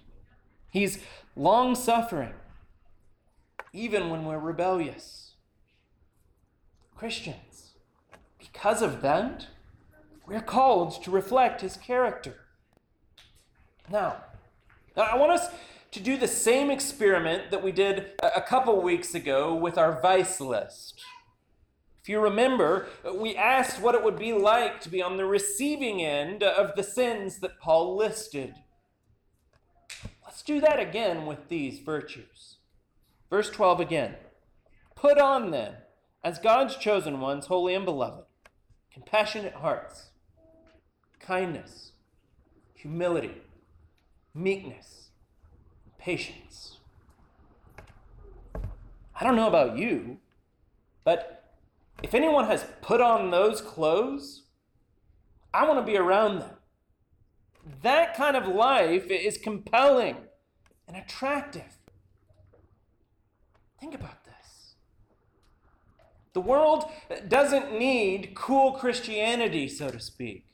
He's 0.70 0.98
long 1.36 1.74
suffering, 1.74 2.34
even 3.72 4.10
when 4.10 4.24
we're 4.24 4.38
rebellious. 4.38 5.34
Christians, 6.96 7.72
because 8.38 8.82
of 8.82 9.02
that, 9.02 9.46
we're 10.26 10.40
called 10.40 11.02
to 11.04 11.10
reflect 11.10 11.60
his 11.60 11.76
character. 11.76 12.34
Now, 13.90 14.24
I 14.96 15.16
want 15.16 15.32
us 15.32 15.48
to 15.92 16.00
do 16.00 16.16
the 16.16 16.28
same 16.28 16.70
experiment 16.70 17.50
that 17.50 17.62
we 17.62 17.72
did 17.72 18.12
a 18.22 18.40
couple 18.40 18.80
weeks 18.82 19.14
ago 19.14 19.54
with 19.54 19.78
our 19.78 20.00
vice 20.00 20.40
list. 20.40 21.00
If 22.02 22.08
you 22.08 22.20
remember, 22.20 22.86
we 23.14 23.36
asked 23.36 23.80
what 23.80 23.94
it 23.94 24.02
would 24.02 24.18
be 24.18 24.32
like 24.32 24.80
to 24.82 24.88
be 24.88 25.02
on 25.02 25.16
the 25.16 25.26
receiving 25.26 26.02
end 26.02 26.42
of 26.42 26.74
the 26.76 26.82
sins 26.82 27.38
that 27.40 27.58
Paul 27.60 27.96
listed. 27.96 28.54
Let's 30.24 30.42
do 30.42 30.60
that 30.60 30.78
again 30.78 31.26
with 31.26 31.48
these 31.48 31.80
virtues. 31.80 32.56
Verse 33.30 33.50
12 33.50 33.80
again. 33.80 34.14
Put 34.94 35.18
on 35.18 35.50
then, 35.50 35.74
as 36.22 36.38
God's 36.38 36.76
chosen 36.76 37.20
ones, 37.20 37.46
holy 37.46 37.74
and 37.74 37.84
beloved, 37.84 38.24
compassionate 38.92 39.54
hearts, 39.54 40.10
kindness, 41.26 41.90
humility, 42.74 43.42
meekness, 44.32 45.08
patience. 45.98 46.76
I 49.18 49.24
don't 49.24 49.34
know 49.34 49.48
about 49.48 49.76
you, 49.76 50.18
but 51.02 51.52
if 52.02 52.14
anyone 52.14 52.46
has 52.46 52.64
put 52.80 53.00
on 53.00 53.30
those 53.30 53.60
clothes, 53.60 54.44
I 55.52 55.66
want 55.66 55.84
to 55.84 55.90
be 55.90 55.98
around 55.98 56.40
them. 56.40 56.50
That 57.82 58.14
kind 58.14 58.36
of 58.36 58.46
life 58.46 59.06
is 59.10 59.36
compelling 59.36 60.16
and 60.86 60.96
attractive. 60.96 61.78
Think 63.80 63.94
about 63.94 64.24
this. 64.24 64.74
The 66.34 66.40
world 66.40 66.84
doesn't 67.26 67.76
need 67.76 68.34
cool 68.36 68.72
Christianity, 68.72 69.68
so 69.68 69.90
to 69.90 69.98
speak. 69.98 70.45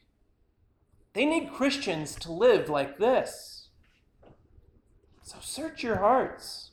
They 1.15 1.25
need 1.27 1.53
Christians 1.53 2.15
to 2.17 2.33
live 2.33 2.69
like 2.69 2.99
this. 2.99 3.69
So 5.23 5.37
search 5.41 5.83
your 5.83 5.97
hearts. 5.97 6.71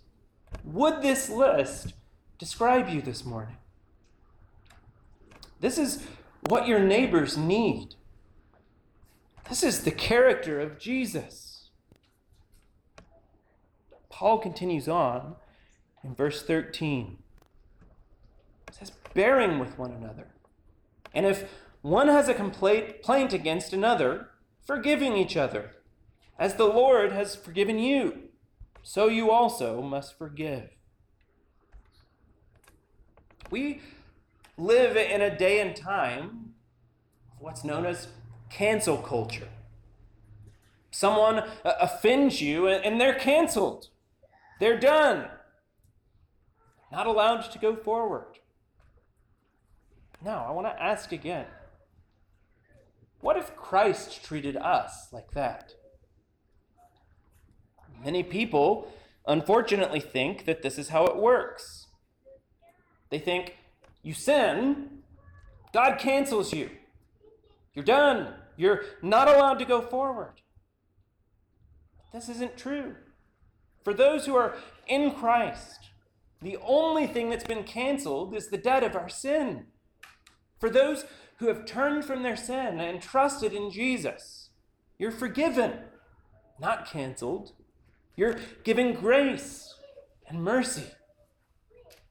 Would 0.64 1.02
this 1.02 1.30
list 1.30 1.94
describe 2.38 2.90
you 2.90 3.02
this 3.02 3.26
morning? 3.26 3.58
This 5.60 5.78
is 5.78 6.06
what 6.48 6.68
your 6.68 6.80
neighbors 6.80 7.38
need. 7.38 7.96
This 9.50 9.62
is 9.62 9.84
the 9.84 9.92
character 9.92 10.60
of 10.62 10.80
Jesus. 10.80 11.70
Paul 14.10 14.38
continues 14.38 14.88
on 14.88 15.36
in 16.04 16.16
verse 16.16 16.42
13. 16.44 17.18
It 18.68 18.76
says, 18.76 18.92
bearing 19.14 19.60
with 19.60 19.78
one 19.78 19.92
another. 19.92 20.28
And 21.14 21.26
if 21.26 21.50
one 21.82 22.08
has 22.08 22.28
a 22.28 22.34
complaint 22.34 23.34
against 23.34 23.74
another, 23.74 24.29
forgiving 24.66 25.16
each 25.16 25.36
other. 25.38 25.72
As 26.38 26.56
the 26.56 26.66
Lord 26.66 27.12
has 27.12 27.36
forgiven 27.36 27.80
you, 27.80 28.30
so 28.84 29.08
you 29.08 29.30
also 29.30 29.82
must 29.82 30.18
forgive. 30.18 30.70
We 33.52 33.82
live 34.58 34.96
in 34.96 35.22
a 35.22 35.36
day 35.36 35.60
and 35.60 35.76
time 35.76 36.54
of 37.32 37.42
what's 37.42 37.64
known 37.64 37.86
as 37.86 38.08
cancel 38.50 38.98
culture. 38.98 39.50
Someone 40.92 41.40
uh, 41.40 41.74
offends 41.80 42.42
you 42.42 42.68
and 42.68 43.00
they're 43.00 43.14
canceled, 43.14 43.90
they're 44.60 44.80
done, 44.80 45.28
not 46.92 47.08
allowed 47.08 47.42
to 47.52 47.60
go 47.60 47.76
forward. 47.76 48.40
Now, 50.24 50.46
I 50.48 50.52
want 50.52 50.68
to 50.68 50.82
ask 50.82 51.12
again 51.12 51.46
what 53.22 53.38
if 53.38 53.56
Christ 53.56 54.24
treated 54.24 54.56
us 54.56 55.10
like 55.12 55.32
that? 55.32 55.74
Many 58.04 58.24
people, 58.24 58.92
unfortunately, 59.28 60.00
think 60.00 60.46
that 60.46 60.62
this 60.62 60.78
is 60.78 60.90
how 60.90 61.06
it 61.06 61.18
works. 61.18 61.88
They 63.10 63.20
think 63.20 63.58
you 64.02 64.14
sin, 64.14 65.00
God 65.74 66.00
cancels 66.00 66.54
you. 66.54 66.70
You're 67.74 67.86
done. 67.86 68.34
You're 68.58 68.84
not 69.02 69.28
allowed 69.28 69.60
to 69.60 69.66
go 69.66 69.82
forward. 69.82 70.42
This 72.14 72.30
isn't 72.30 72.58
true. 72.58 72.96
For 73.84 73.94
those 73.94 74.26
who 74.26 74.36
are 74.36 74.56
in 74.88 75.12
Christ, 75.12 75.90
the 76.42 76.58
only 76.66 77.06
thing 77.06 77.30
that's 77.30 77.44
been 77.44 77.64
canceled 77.64 78.36
is 78.36 78.48
the 78.48 78.58
debt 78.58 78.84
of 78.84 78.96
our 78.96 79.10
sin. 79.10 79.68
For 80.60 80.70
those 80.70 81.06
who 81.40 81.48
have 81.48 81.66
turned 81.66 82.06
from 82.06 82.22
their 82.22 82.36
sin 82.36 82.80
and 82.80 83.02
trusted 83.02 83.54
in 83.54 83.72
Jesus. 83.72 84.50
You're 84.98 85.12
forgiven, 85.12 85.80
not 86.60 86.86
canceled. 86.86 87.54
You're 88.16 88.36
given 88.64 88.94
grace 88.94 89.74
and 90.28 90.44
mercy. 90.44 90.92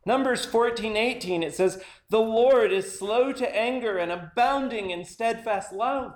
Numbers 0.07 0.47
14, 0.47 0.97
18, 0.97 1.43
it 1.43 1.55
says, 1.55 1.83
The 2.09 2.19
Lord 2.19 2.73
is 2.73 2.99
slow 2.99 3.33
to 3.33 3.57
anger 3.57 3.99
and 3.99 4.11
abounding 4.11 4.91
in 4.91 5.05
steadfast 5.05 5.71
love, 5.71 6.15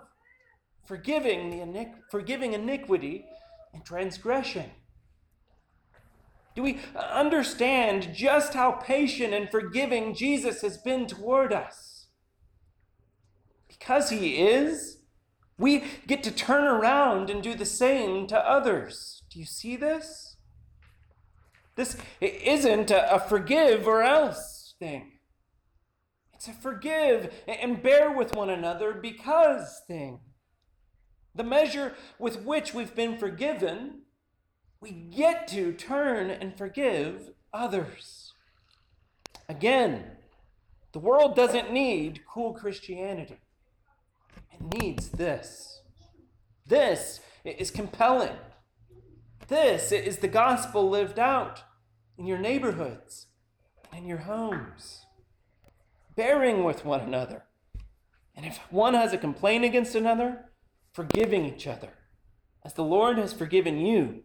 forgiving, 0.86 1.50
the 1.50 1.58
iniqu- 1.58 2.00
forgiving 2.10 2.54
iniquity 2.54 3.26
and 3.74 3.84
transgression. 3.84 4.70
Do 6.54 6.62
we 6.62 6.80
understand 6.94 8.14
just 8.14 8.54
how 8.54 8.72
patient 8.72 9.34
and 9.34 9.50
forgiving 9.50 10.14
Jesus 10.14 10.62
has 10.62 10.78
been 10.78 11.06
toward 11.06 11.52
us? 11.52 11.91
Because 13.82 14.10
He 14.10 14.36
is, 14.36 14.98
we 15.58 15.82
get 16.06 16.22
to 16.22 16.30
turn 16.30 16.64
around 16.64 17.30
and 17.30 17.42
do 17.42 17.54
the 17.54 17.66
same 17.66 18.28
to 18.28 18.38
others. 18.38 19.22
Do 19.28 19.40
you 19.40 19.44
see 19.44 19.74
this? 19.74 20.36
This 21.74 21.96
isn't 22.20 22.92
a, 22.92 23.18
forgive 23.28 23.88
or 23.88 24.02
else 24.02 24.74
thing. 24.78 25.12
It's 26.32 26.46
a 26.46 26.52
forgive 26.52 27.32
and 27.48 27.82
bear 27.82 28.16
with 28.16 28.36
one 28.36 28.50
another 28.50 28.92
because 28.92 29.82
thing. 29.88 30.20
The 31.34 31.44
measure 31.44 31.94
with 32.18 32.44
which 32.44 32.74
we've 32.74 32.94
been 32.94 33.18
forgiven, 33.18 34.02
we 34.80 34.90
get 34.90 35.48
to 35.48 35.72
turn 35.72 36.30
and 36.30 36.56
forgive 36.56 37.30
others. 37.52 38.32
Again, 39.48 40.04
the 40.92 41.00
world 41.00 41.34
doesn't 41.34 41.72
need 41.72 42.20
cool 42.32 42.52
Christianity. 42.52 43.38
It 44.52 44.80
needs 44.80 45.08
this. 45.10 45.82
This 46.66 47.20
is 47.44 47.70
compelling. 47.70 48.36
This 49.48 49.92
is 49.92 50.18
the 50.18 50.28
gospel 50.28 50.88
lived 50.88 51.18
out 51.18 51.62
in 52.16 52.26
your 52.26 52.38
neighborhoods 52.38 53.26
and 53.90 54.02
in 54.02 54.08
your 54.08 54.18
homes, 54.18 55.06
bearing 56.14 56.64
with 56.64 56.84
one 56.84 57.00
another. 57.00 57.44
And 58.34 58.46
if 58.46 58.58
one 58.70 58.94
has 58.94 59.12
a 59.12 59.18
complaint 59.18 59.64
against 59.64 59.94
another, 59.94 60.52
forgiving 60.92 61.44
each 61.44 61.66
other. 61.66 61.90
As 62.64 62.74
the 62.74 62.84
Lord 62.84 63.18
has 63.18 63.32
forgiven 63.32 63.78
you, 63.78 64.22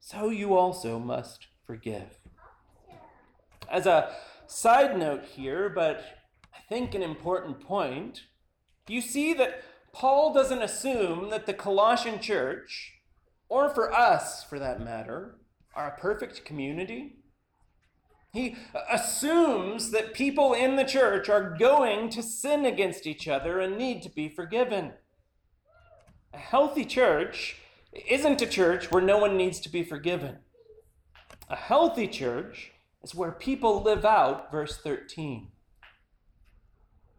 so 0.00 0.30
you 0.30 0.56
also 0.56 0.98
must 0.98 1.48
forgive. 1.66 2.18
As 3.70 3.86
a 3.86 4.14
side 4.46 4.98
note 4.98 5.24
here, 5.24 5.68
but 5.68 6.02
I 6.54 6.60
think 6.68 6.94
an 6.94 7.02
important 7.02 7.60
point, 7.60 8.22
you 8.88 9.00
see 9.00 9.34
that 9.34 9.62
Paul 9.92 10.32
doesn't 10.32 10.62
assume 10.62 11.30
that 11.30 11.46
the 11.46 11.54
Colossian 11.54 12.20
church, 12.20 12.94
or 13.48 13.68
for 13.68 13.92
us 13.92 14.44
for 14.44 14.58
that 14.58 14.82
matter, 14.82 15.38
are 15.74 15.88
a 15.88 16.00
perfect 16.00 16.44
community. 16.44 17.16
He 18.32 18.56
assumes 18.90 19.90
that 19.90 20.12
people 20.12 20.52
in 20.52 20.76
the 20.76 20.84
church 20.84 21.28
are 21.28 21.56
going 21.58 22.10
to 22.10 22.22
sin 22.22 22.64
against 22.64 23.06
each 23.06 23.26
other 23.26 23.58
and 23.58 23.78
need 23.78 24.02
to 24.02 24.10
be 24.10 24.28
forgiven. 24.28 24.92
A 26.32 26.38
healthy 26.38 26.84
church 26.84 27.56
isn't 28.08 28.42
a 28.42 28.46
church 28.46 28.90
where 28.90 29.02
no 29.02 29.18
one 29.18 29.36
needs 29.36 29.60
to 29.60 29.68
be 29.68 29.82
forgiven. 29.82 30.38
A 31.48 31.56
healthy 31.56 32.06
church 32.06 32.72
is 33.02 33.14
where 33.14 33.32
people 33.32 33.82
live 33.82 34.04
out 34.04 34.52
verse 34.52 34.76
13. 34.76 35.48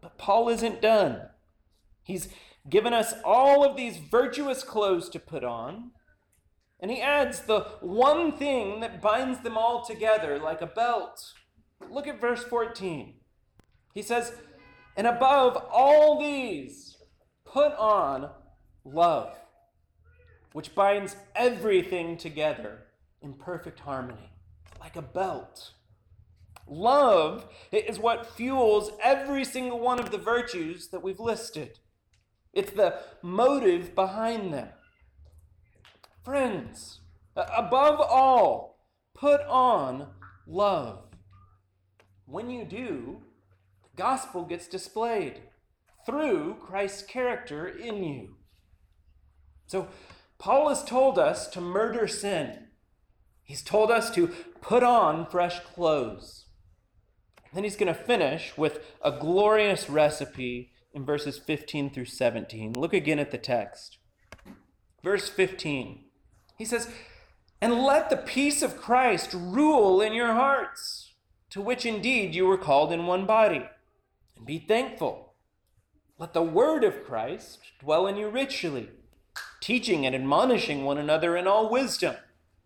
But 0.00 0.16
Paul 0.16 0.48
isn't 0.48 0.80
done. 0.80 1.22
He's 2.10 2.28
given 2.68 2.92
us 2.92 3.14
all 3.24 3.64
of 3.64 3.76
these 3.76 3.98
virtuous 3.98 4.64
clothes 4.64 5.08
to 5.10 5.20
put 5.20 5.44
on, 5.44 5.92
and 6.80 6.90
he 6.90 7.00
adds 7.00 7.42
the 7.42 7.60
one 7.80 8.32
thing 8.32 8.80
that 8.80 9.00
binds 9.00 9.44
them 9.44 9.56
all 9.56 9.84
together 9.84 10.36
like 10.36 10.60
a 10.60 10.66
belt. 10.66 11.34
Look 11.88 12.08
at 12.08 12.20
verse 12.20 12.42
14. 12.42 13.14
He 13.94 14.02
says, 14.02 14.32
And 14.96 15.06
above 15.06 15.56
all 15.70 16.18
these, 16.18 16.96
put 17.44 17.74
on 17.74 18.30
love, 18.84 19.36
which 20.52 20.74
binds 20.74 21.14
everything 21.36 22.16
together 22.16 22.86
in 23.22 23.34
perfect 23.34 23.78
harmony, 23.78 24.32
like 24.80 24.96
a 24.96 25.02
belt. 25.02 25.74
Love 26.66 27.46
is 27.70 28.00
what 28.00 28.26
fuels 28.26 28.90
every 29.00 29.44
single 29.44 29.78
one 29.78 30.00
of 30.00 30.10
the 30.10 30.18
virtues 30.18 30.88
that 30.88 31.04
we've 31.04 31.20
listed. 31.20 31.78
It's 32.52 32.72
the 32.72 32.98
motive 33.22 33.94
behind 33.94 34.52
them. 34.52 34.68
Friends, 36.24 37.00
above 37.36 38.00
all, 38.00 38.78
put 39.14 39.40
on 39.42 40.08
love. 40.46 41.04
When 42.26 42.50
you 42.50 42.64
do, 42.64 43.22
the 43.82 43.96
gospel 43.96 44.44
gets 44.44 44.66
displayed 44.66 45.42
through 46.06 46.56
Christ's 46.60 47.02
character 47.02 47.66
in 47.66 48.02
you. 48.02 48.36
So, 49.66 49.88
Paul 50.38 50.70
has 50.70 50.82
told 50.82 51.18
us 51.18 51.48
to 51.48 51.60
murder 51.60 52.08
sin. 52.08 52.68
He's 53.44 53.62
told 53.62 53.90
us 53.90 54.10
to 54.12 54.28
put 54.60 54.82
on 54.82 55.26
fresh 55.26 55.60
clothes. 55.60 56.46
And 57.36 57.56
then 57.56 57.64
he's 57.64 57.76
going 57.76 57.92
to 57.92 58.00
finish 58.00 58.56
with 58.56 58.80
a 59.02 59.12
glorious 59.12 59.90
recipe 59.90 60.69
in 60.92 61.04
verses 61.04 61.38
15 61.38 61.90
through 61.90 62.06
17. 62.06 62.72
Look 62.72 62.92
again 62.92 63.18
at 63.18 63.30
the 63.30 63.38
text. 63.38 63.98
Verse 65.02 65.28
15. 65.28 66.04
He 66.56 66.64
says, 66.64 66.90
And 67.60 67.82
let 67.82 68.10
the 68.10 68.16
peace 68.16 68.62
of 68.62 68.76
Christ 68.76 69.30
rule 69.34 70.00
in 70.00 70.12
your 70.12 70.32
hearts, 70.34 71.14
to 71.50 71.60
which 71.60 71.86
indeed 71.86 72.34
you 72.34 72.46
were 72.46 72.58
called 72.58 72.92
in 72.92 73.06
one 73.06 73.26
body. 73.26 73.66
And 74.36 74.46
be 74.46 74.58
thankful. 74.58 75.34
Let 76.18 76.34
the 76.34 76.42
word 76.42 76.84
of 76.84 77.04
Christ 77.04 77.60
dwell 77.80 78.06
in 78.06 78.16
you 78.16 78.28
richly, 78.28 78.90
teaching 79.60 80.04
and 80.04 80.14
admonishing 80.14 80.84
one 80.84 80.98
another 80.98 81.36
in 81.36 81.46
all 81.46 81.70
wisdom, 81.70 82.16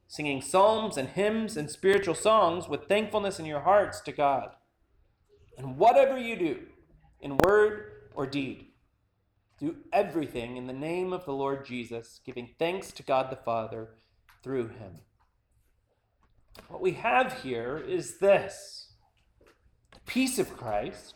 singing 0.08 0.42
psalms 0.42 0.96
and 0.96 1.10
hymns 1.10 1.56
and 1.56 1.70
spiritual 1.70 2.16
songs 2.16 2.68
with 2.68 2.88
thankfulness 2.88 3.38
in 3.38 3.46
your 3.46 3.60
hearts 3.60 4.00
to 4.00 4.12
God. 4.12 4.50
And 5.56 5.76
whatever 5.76 6.18
you 6.18 6.36
do, 6.36 6.58
in 7.20 7.38
word 7.38 7.93
or 8.14 8.26
deed, 8.26 8.68
do 9.58 9.76
everything 9.92 10.56
in 10.56 10.66
the 10.66 10.72
name 10.72 11.12
of 11.12 11.24
the 11.24 11.32
Lord 11.32 11.66
Jesus, 11.66 12.20
giving 12.24 12.54
thanks 12.58 12.92
to 12.92 13.02
God 13.02 13.30
the 13.30 13.36
Father 13.36 13.90
through 14.42 14.68
him. 14.68 15.00
What 16.68 16.80
we 16.80 16.92
have 16.92 17.42
here 17.42 17.76
is 17.76 18.18
this 18.18 18.92
the 19.92 20.00
peace 20.06 20.38
of 20.38 20.56
Christ, 20.56 21.14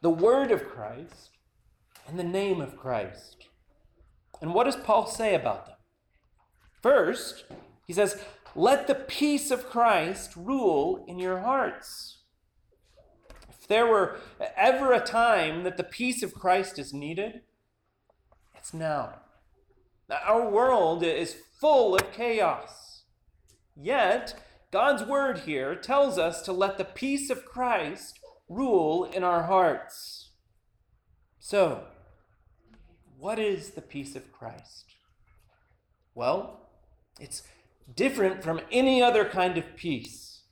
the 0.00 0.10
word 0.10 0.50
of 0.50 0.68
Christ, 0.68 1.30
and 2.06 2.18
the 2.18 2.24
name 2.24 2.60
of 2.60 2.76
Christ. 2.76 3.48
And 4.40 4.54
what 4.54 4.64
does 4.64 4.76
Paul 4.76 5.06
say 5.06 5.34
about 5.34 5.66
them? 5.66 5.76
First, 6.80 7.44
he 7.86 7.92
says, 7.92 8.22
Let 8.54 8.86
the 8.86 8.94
peace 8.94 9.50
of 9.50 9.68
Christ 9.68 10.36
rule 10.36 11.04
in 11.08 11.18
your 11.18 11.40
hearts 11.40 12.17
there 13.68 13.86
were 13.86 14.16
ever 14.56 14.92
a 14.92 15.00
time 15.00 15.62
that 15.64 15.76
the 15.76 15.84
peace 15.84 16.22
of 16.22 16.34
Christ 16.34 16.78
is 16.78 16.92
needed, 16.92 17.42
it's 18.56 18.74
now. 18.74 19.20
Our 20.10 20.48
world 20.48 21.02
is 21.02 21.36
full 21.60 21.94
of 21.94 22.12
chaos. 22.12 23.04
Yet, 23.76 24.42
God's 24.70 25.04
word 25.04 25.40
here 25.40 25.74
tells 25.74 26.18
us 26.18 26.42
to 26.42 26.52
let 26.52 26.78
the 26.78 26.84
peace 26.84 27.30
of 27.30 27.44
Christ 27.44 28.18
rule 28.48 29.04
in 29.04 29.22
our 29.22 29.44
hearts. 29.44 30.30
So, 31.38 31.84
what 33.18 33.38
is 33.38 33.70
the 33.70 33.82
peace 33.82 34.16
of 34.16 34.32
Christ? 34.32 34.94
Well, 36.14 36.68
it's 37.20 37.42
different 37.94 38.42
from 38.42 38.60
any 38.70 39.02
other 39.02 39.24
kind 39.24 39.56
of 39.58 39.76
peace, 39.76 40.42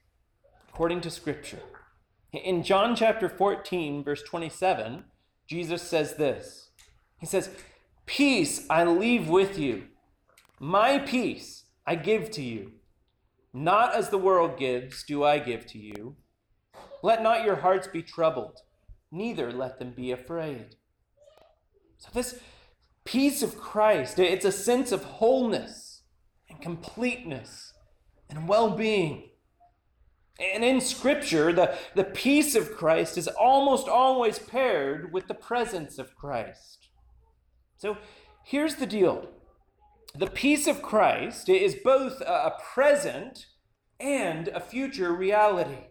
according 0.69 1.01
to 1.03 1.11
Scripture. 1.11 1.63
In 2.33 2.63
John 2.63 2.97
chapter 2.97 3.29
14, 3.29 4.05
verse 4.05 4.23
27, 4.23 5.05
Jesus 5.47 5.83
says 5.83 6.15
this 6.15 6.71
He 7.19 7.27
says, 7.27 7.51
Peace 8.05 8.67
I 8.69 8.85
leave 8.85 9.29
with 9.29 9.59
you, 9.59 9.89
my 10.59 10.99
peace 10.99 11.65
I 11.87 11.95
give 11.95 12.31
to 12.33 12.43
you. 12.43 12.73
Not 13.53 13.95
as 13.95 14.11
the 14.11 14.19
world 14.19 14.59
gives, 14.59 15.03
do 15.03 15.25
I 15.25 15.39
give 15.39 15.67
to 15.69 15.79
you. 15.79 16.17
Let 17.03 17.23
not 17.23 17.45
your 17.45 17.57
hearts 17.57 17.87
be 17.87 18.03
troubled, 18.03 18.61
neither 19.11 19.51
let 19.51 19.79
them 19.79 19.93
be 19.93 20.11
afraid. 20.11 20.77
So, 21.99 22.11
this 22.13 22.41
peace 23.05 23.43
of 23.43 23.59
Christ, 23.59 24.19
it's 24.19 24.45
a 24.45 24.53
sense 24.53 24.93
of 24.93 25.05
wholeness 25.05 26.03
and 26.51 26.61
completeness 26.61 27.73
and 28.29 28.49
well 28.49 28.71
being. 28.71 29.31
And 30.39 30.65
in 30.65 30.81
Scripture, 30.81 31.53
the, 31.53 31.77
the 31.95 32.05
peace 32.05 32.55
of 32.55 32.77
Christ 32.77 33.17
is 33.17 33.29
almost 33.29 33.89
always 33.89 34.39
paired 34.39 35.13
with 35.13 35.29
the 35.29 35.35
presence 35.35 35.99
of 35.99 36.15
Christ. 36.15 36.91
So 37.79 37.97
here's 38.45 38.77
the 38.77 38.87
deal 38.87 39.29
the 40.15 40.27
peace 40.27 40.67
of 40.67 40.83
Christ 40.83 41.49
is 41.49 41.77
both 41.83 42.21
a 42.23 42.53
present 42.73 43.47
and 44.01 44.49
a 44.49 44.61
future 44.61 45.13
reality. 45.15 45.89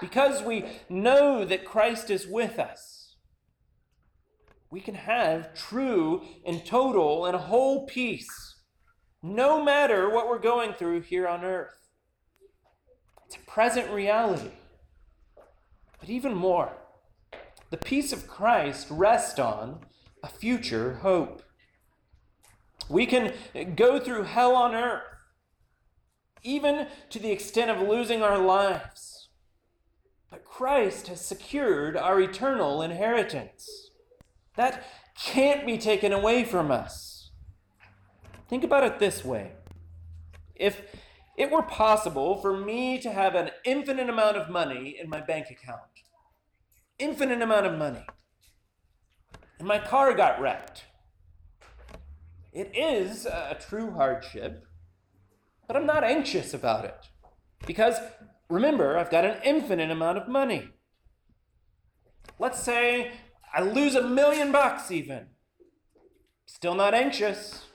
Because 0.00 0.42
we 0.42 0.64
know 0.88 1.44
that 1.44 1.64
Christ 1.64 2.10
is 2.10 2.26
with 2.26 2.58
us, 2.58 3.16
we 4.70 4.80
can 4.80 4.94
have 4.94 5.54
true 5.54 6.22
and 6.46 6.64
total 6.64 7.26
and 7.26 7.36
whole 7.36 7.86
peace, 7.86 8.56
no 9.22 9.62
matter 9.62 10.08
what 10.10 10.28
we're 10.28 10.38
going 10.38 10.72
through 10.72 11.02
here 11.02 11.28
on 11.28 11.44
earth. 11.44 11.81
It's 13.32 13.42
present 13.46 13.90
reality. 13.90 14.50
But 15.98 16.10
even 16.10 16.34
more, 16.34 16.72
the 17.70 17.78
peace 17.78 18.12
of 18.12 18.28
Christ 18.28 18.88
rests 18.90 19.38
on 19.38 19.86
a 20.22 20.28
future 20.28 20.96
hope. 20.96 21.42
We 22.90 23.06
can 23.06 23.32
go 23.74 23.98
through 23.98 24.24
hell 24.24 24.54
on 24.54 24.74
earth, 24.74 25.04
even 26.42 26.88
to 27.08 27.18
the 27.18 27.30
extent 27.30 27.70
of 27.70 27.88
losing 27.88 28.22
our 28.22 28.36
lives. 28.36 29.30
But 30.30 30.44
Christ 30.44 31.06
has 31.06 31.24
secured 31.24 31.96
our 31.96 32.20
eternal 32.20 32.82
inheritance. 32.82 33.90
That 34.56 34.84
can't 35.18 35.64
be 35.64 35.78
taken 35.78 36.12
away 36.12 36.44
from 36.44 36.70
us. 36.70 37.30
Think 38.50 38.62
about 38.62 38.84
it 38.84 38.98
this 38.98 39.24
way. 39.24 39.52
If 40.54 40.82
it 41.36 41.50
were 41.50 41.62
possible 41.62 42.40
for 42.40 42.56
me 42.56 42.98
to 43.00 43.10
have 43.10 43.34
an 43.34 43.50
infinite 43.64 44.08
amount 44.08 44.36
of 44.36 44.50
money 44.50 44.96
in 45.00 45.08
my 45.08 45.20
bank 45.20 45.50
account, 45.50 45.80
infinite 46.98 47.40
amount 47.40 47.66
of 47.66 47.78
money, 47.78 48.04
and 49.58 49.66
my 49.66 49.78
car 49.78 50.12
got 50.14 50.40
wrecked, 50.40 50.84
it 52.52 52.70
is 52.74 53.24
a 53.24 53.56
true 53.58 53.92
hardship, 53.92 54.66
but 55.66 55.76
I'm 55.76 55.86
not 55.86 56.04
anxious 56.04 56.52
about 56.52 56.84
it. 56.84 57.06
Because 57.66 57.96
remember, 58.50 58.98
I've 58.98 59.10
got 59.10 59.24
an 59.24 59.38
infinite 59.42 59.90
amount 59.90 60.18
of 60.18 60.28
money. 60.28 60.68
Let's 62.38 62.62
say 62.62 63.12
I 63.54 63.62
lose 63.62 63.94
a 63.94 64.06
million 64.06 64.52
bucks, 64.52 64.90
even. 64.90 65.28
Still 66.44 66.74
not 66.74 66.92
anxious 66.92 67.66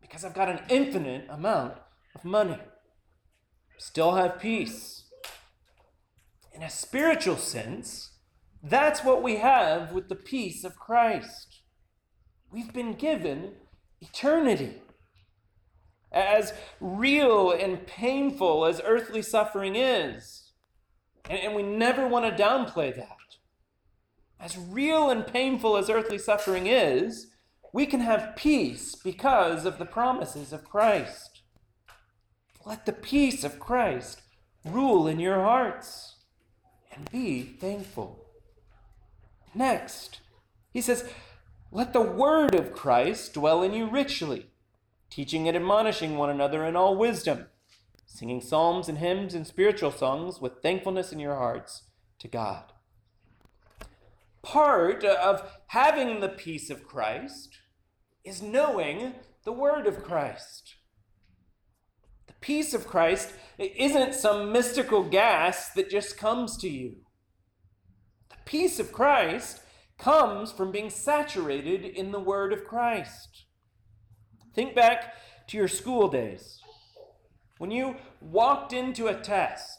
because 0.00 0.24
I've 0.24 0.34
got 0.34 0.48
an 0.48 0.60
infinite 0.68 1.26
amount 1.30 1.74
of 2.16 2.24
money 2.24 2.58
still 3.78 4.14
have 4.14 4.40
peace. 4.40 5.04
In 6.52 6.62
a 6.62 6.70
spiritual 6.70 7.36
sense, 7.36 8.12
that's 8.62 9.04
what 9.04 9.22
we 9.22 9.36
have 9.36 9.92
with 9.92 10.08
the 10.08 10.14
peace 10.14 10.64
of 10.64 10.76
Christ. 10.78 11.60
We've 12.50 12.72
been 12.72 12.94
given 12.94 13.52
eternity. 14.00 14.82
As 16.12 16.52
real 16.80 17.50
and 17.50 17.86
painful 17.86 18.64
as 18.66 18.80
earthly 18.84 19.22
suffering 19.22 19.74
is, 19.74 20.52
And, 21.28 21.38
and 21.38 21.54
we 21.54 21.62
never 21.62 22.06
want 22.06 22.24
to 22.24 22.42
downplay 22.42 22.94
that. 22.94 23.16
As 24.38 24.58
real 24.58 25.10
and 25.10 25.26
painful 25.26 25.76
as 25.76 25.88
earthly 25.90 26.18
suffering 26.18 26.66
is, 26.66 27.28
we 27.72 27.86
can 27.86 28.00
have 28.00 28.36
peace 28.36 28.94
because 28.94 29.64
of 29.64 29.78
the 29.78 29.86
promises 29.86 30.52
of 30.52 30.64
Christ. 30.64 31.33
Let 32.66 32.86
the 32.86 32.92
peace 32.92 33.44
of 33.44 33.60
Christ 33.60 34.22
rule 34.64 35.06
in 35.06 35.20
your 35.20 35.40
hearts 35.40 36.16
and 36.92 37.10
be 37.10 37.42
thankful. 37.42 38.24
Next, 39.54 40.20
he 40.72 40.80
says, 40.80 41.08
Let 41.70 41.92
the 41.92 42.00
word 42.00 42.54
of 42.54 42.72
Christ 42.72 43.34
dwell 43.34 43.62
in 43.62 43.74
you 43.74 43.86
richly, 43.86 44.46
teaching 45.10 45.46
and 45.46 45.56
admonishing 45.56 46.16
one 46.16 46.30
another 46.30 46.64
in 46.64 46.74
all 46.74 46.96
wisdom, 46.96 47.46
singing 48.06 48.40
psalms 48.40 48.88
and 48.88 48.98
hymns 48.98 49.34
and 49.34 49.46
spiritual 49.46 49.90
songs 49.90 50.40
with 50.40 50.62
thankfulness 50.62 51.12
in 51.12 51.20
your 51.20 51.36
hearts 51.36 51.82
to 52.20 52.28
God. 52.28 52.72
Part 54.42 55.04
of 55.04 55.50
having 55.68 56.20
the 56.20 56.28
peace 56.28 56.70
of 56.70 56.86
Christ 56.86 57.58
is 58.24 58.40
knowing 58.40 59.14
the 59.44 59.52
word 59.52 59.86
of 59.86 60.02
Christ. 60.02 60.76
Peace 62.44 62.74
of 62.74 62.86
Christ 62.86 63.32
isn't 63.56 64.14
some 64.14 64.52
mystical 64.52 65.02
gas 65.02 65.70
that 65.70 65.88
just 65.88 66.18
comes 66.18 66.58
to 66.58 66.68
you. 66.68 66.96
The 68.28 68.36
peace 68.44 68.78
of 68.78 68.92
Christ 68.92 69.60
comes 69.96 70.52
from 70.52 70.70
being 70.70 70.90
saturated 70.90 71.86
in 71.86 72.12
the 72.12 72.20
Word 72.20 72.52
of 72.52 72.66
Christ. 72.66 73.46
Think 74.54 74.74
back 74.74 75.14
to 75.46 75.56
your 75.56 75.68
school 75.68 76.08
days. 76.08 76.60
When 77.56 77.70
you 77.70 77.96
walked 78.20 78.74
into 78.74 79.06
a 79.06 79.18
test, 79.18 79.78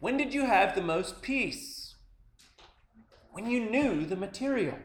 when 0.00 0.16
did 0.16 0.34
you 0.34 0.46
have 0.46 0.74
the 0.74 0.82
most 0.82 1.22
peace? 1.22 1.94
When 3.30 3.48
you 3.48 3.60
knew 3.60 4.04
the 4.04 4.16
material. 4.16 4.78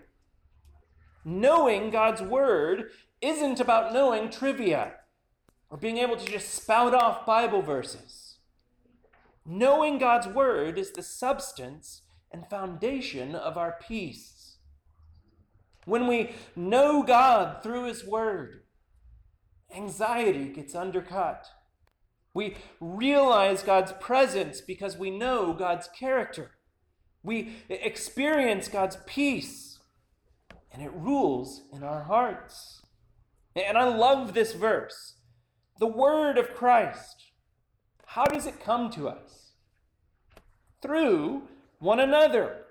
Knowing 1.25 1.89
God's 1.89 2.21
Word 2.21 2.91
isn't 3.19 3.59
about 3.59 3.93
knowing 3.93 4.29
trivia 4.29 4.93
or 5.69 5.77
being 5.77 5.97
able 5.97 6.17
to 6.17 6.25
just 6.25 6.53
spout 6.53 6.93
off 6.93 7.25
Bible 7.25 7.61
verses. 7.61 8.37
Knowing 9.45 9.97
God's 9.97 10.27
Word 10.27 10.77
is 10.77 10.91
the 10.91 11.03
substance 11.03 12.01
and 12.31 12.49
foundation 12.49 13.35
of 13.35 13.57
our 13.57 13.77
peace. 13.81 14.57
When 15.85 16.07
we 16.07 16.31
know 16.55 17.03
God 17.03 17.63
through 17.63 17.85
His 17.85 18.03
Word, 18.03 18.63
anxiety 19.75 20.49
gets 20.49 20.75
undercut. 20.75 21.47
We 22.33 22.55
realize 22.79 23.63
God's 23.63 23.91
presence 23.93 24.61
because 24.61 24.97
we 24.97 25.09
know 25.09 25.53
God's 25.53 25.89
character. 25.97 26.51
We 27.23 27.55
experience 27.69 28.67
God's 28.67 28.97
peace, 29.05 29.79
and 30.71 30.81
it 30.81 30.93
rules 30.93 31.63
in 31.73 31.83
our 31.83 32.03
hearts. 32.03 32.83
And 33.55 33.77
I 33.77 33.85
love 33.85 34.33
this 34.33 34.53
verse 34.53 35.15
the 35.79 35.87
word 35.87 36.37
of 36.37 36.53
Christ. 36.53 37.31
How 38.05 38.25
does 38.25 38.45
it 38.45 38.63
come 38.63 38.89
to 38.91 39.07
us? 39.07 39.53
Through 40.81 41.43
one 41.79 41.99
another, 41.99 42.65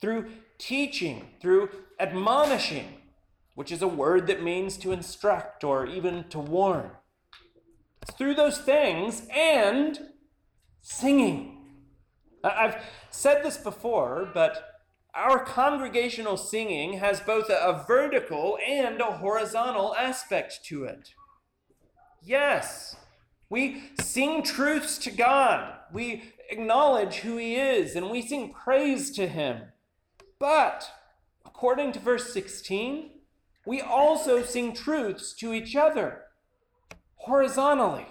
through 0.00 0.30
teaching, 0.58 1.28
through 1.40 1.70
admonishing, 1.98 3.00
which 3.54 3.72
is 3.72 3.82
a 3.82 3.88
word 3.88 4.28
that 4.28 4.42
means 4.42 4.76
to 4.78 4.92
instruct 4.92 5.64
or 5.64 5.86
even 5.86 6.24
to 6.28 6.38
warn. 6.38 6.90
It's 8.02 8.14
through 8.14 8.34
those 8.34 8.58
things 8.58 9.26
and 9.34 9.98
singing. 10.82 11.64
I've 12.44 12.76
said 13.10 13.42
this 13.42 13.56
before, 13.56 14.30
but 14.32 14.84
our 15.14 15.44
congregational 15.44 16.36
singing 16.36 16.98
has 16.98 17.18
both 17.18 17.48
a 17.48 17.84
vertical 17.88 18.58
and 18.64 19.00
a 19.00 19.16
horizontal 19.16 19.96
aspect 19.96 20.60
to 20.66 20.84
it. 20.84 21.14
Yes, 22.26 22.96
we 23.48 23.90
sing 24.00 24.42
truths 24.42 24.98
to 24.98 25.12
God. 25.12 25.74
We 25.92 26.34
acknowledge 26.50 27.18
who 27.18 27.36
He 27.36 27.54
is 27.54 27.94
and 27.94 28.10
we 28.10 28.20
sing 28.20 28.52
praise 28.52 29.12
to 29.12 29.28
Him. 29.28 29.62
But, 30.40 30.90
according 31.44 31.92
to 31.92 32.00
verse 32.00 32.32
16, 32.32 33.10
we 33.64 33.80
also 33.80 34.42
sing 34.42 34.74
truths 34.74 35.34
to 35.34 35.52
each 35.52 35.76
other 35.76 36.22
horizontally. 37.14 38.06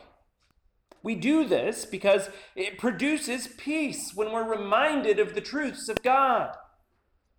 We 1.04 1.16
do 1.16 1.46
this 1.46 1.84
because 1.84 2.30
it 2.56 2.78
produces 2.78 3.48
peace 3.58 4.14
when 4.16 4.32
we're 4.32 4.50
reminded 4.50 5.20
of 5.20 5.36
the 5.36 5.42
truths 5.42 5.90
of 5.90 6.02
God. 6.02 6.56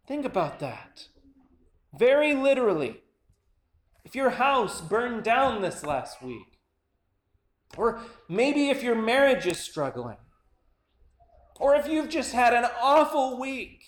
Think 0.06 0.26
about 0.26 0.60
that. 0.60 1.08
Very 1.98 2.34
literally, 2.34 3.00
if 4.04 4.14
your 4.14 4.30
house 4.30 4.82
burned 4.82 5.24
down 5.24 5.62
this 5.62 5.82
last 5.82 6.22
week, 6.22 6.55
or 7.76 8.00
maybe 8.28 8.68
if 8.68 8.82
your 8.82 8.94
marriage 8.94 9.46
is 9.46 9.58
struggling. 9.58 10.16
Or 11.58 11.74
if 11.74 11.88
you've 11.88 12.08
just 12.08 12.32
had 12.32 12.52
an 12.52 12.66
awful 12.82 13.38
week. 13.38 13.82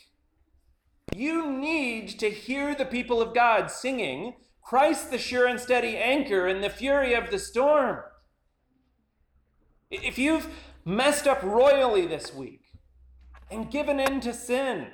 You 1.15 1.51
need 1.53 2.19
to 2.21 2.31
hear 2.31 2.75
the 2.75 2.85
people 2.85 3.21
of 3.21 3.35
God 3.35 3.71
singing, 3.71 4.35
Christ 4.63 5.11
the 5.11 5.19
sure 5.19 5.47
and 5.47 5.59
steady 5.59 5.97
anchor 5.97 6.47
in 6.47 6.61
the 6.61 6.71
fury 6.71 7.15
of 7.15 7.31
the 7.31 7.39
storm. 7.39 8.01
If 9.91 10.19
you've 10.19 10.49
messed 10.85 11.27
up 11.27 11.43
royally 11.43 12.07
this 12.07 12.35
week 12.35 12.61
and 13.51 13.71
given 13.71 13.99
in 13.99 14.21
to 14.21 14.35
sin, 14.35 14.89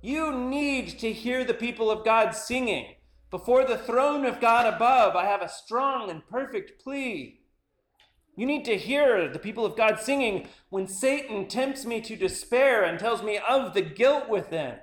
you 0.00 0.32
need 0.32 0.98
to 1.00 1.12
hear 1.12 1.44
the 1.44 1.54
people 1.54 1.90
of 1.90 2.04
God 2.04 2.34
singing, 2.34 2.94
Before 3.30 3.64
the 3.64 3.78
throne 3.78 4.24
of 4.24 4.40
God 4.40 4.72
above, 4.72 5.16
I 5.16 5.24
have 5.24 5.42
a 5.42 5.48
strong 5.48 6.10
and 6.10 6.26
perfect 6.28 6.82
plea. 6.82 7.40
You 8.36 8.46
need 8.46 8.64
to 8.64 8.76
hear 8.76 9.28
the 9.28 9.38
people 9.38 9.64
of 9.64 9.76
God 9.76 10.00
singing 10.00 10.48
when 10.68 10.88
Satan 10.88 11.46
tempts 11.46 11.84
me 11.84 12.00
to 12.00 12.16
despair 12.16 12.82
and 12.82 12.98
tells 12.98 13.22
me 13.22 13.38
of 13.38 13.74
the 13.74 13.82
guilt 13.82 14.28
within. 14.28 14.76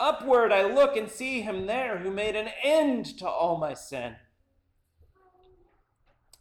Upward 0.00 0.50
I 0.50 0.64
look 0.64 0.96
and 0.96 1.08
see 1.08 1.42
him 1.42 1.66
there 1.66 1.98
who 1.98 2.10
made 2.10 2.34
an 2.34 2.48
end 2.64 3.06
to 3.18 3.28
all 3.28 3.58
my 3.58 3.74
sin. 3.74 4.16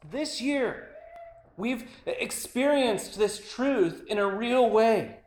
This 0.10 0.41
year, 0.41 0.89
we've 1.56 1.88
experienced 2.06 3.17
this 3.17 3.54
truth 3.54 4.04
in 4.08 4.17
a 4.17 4.28
real 4.28 4.69
way. 4.69 5.19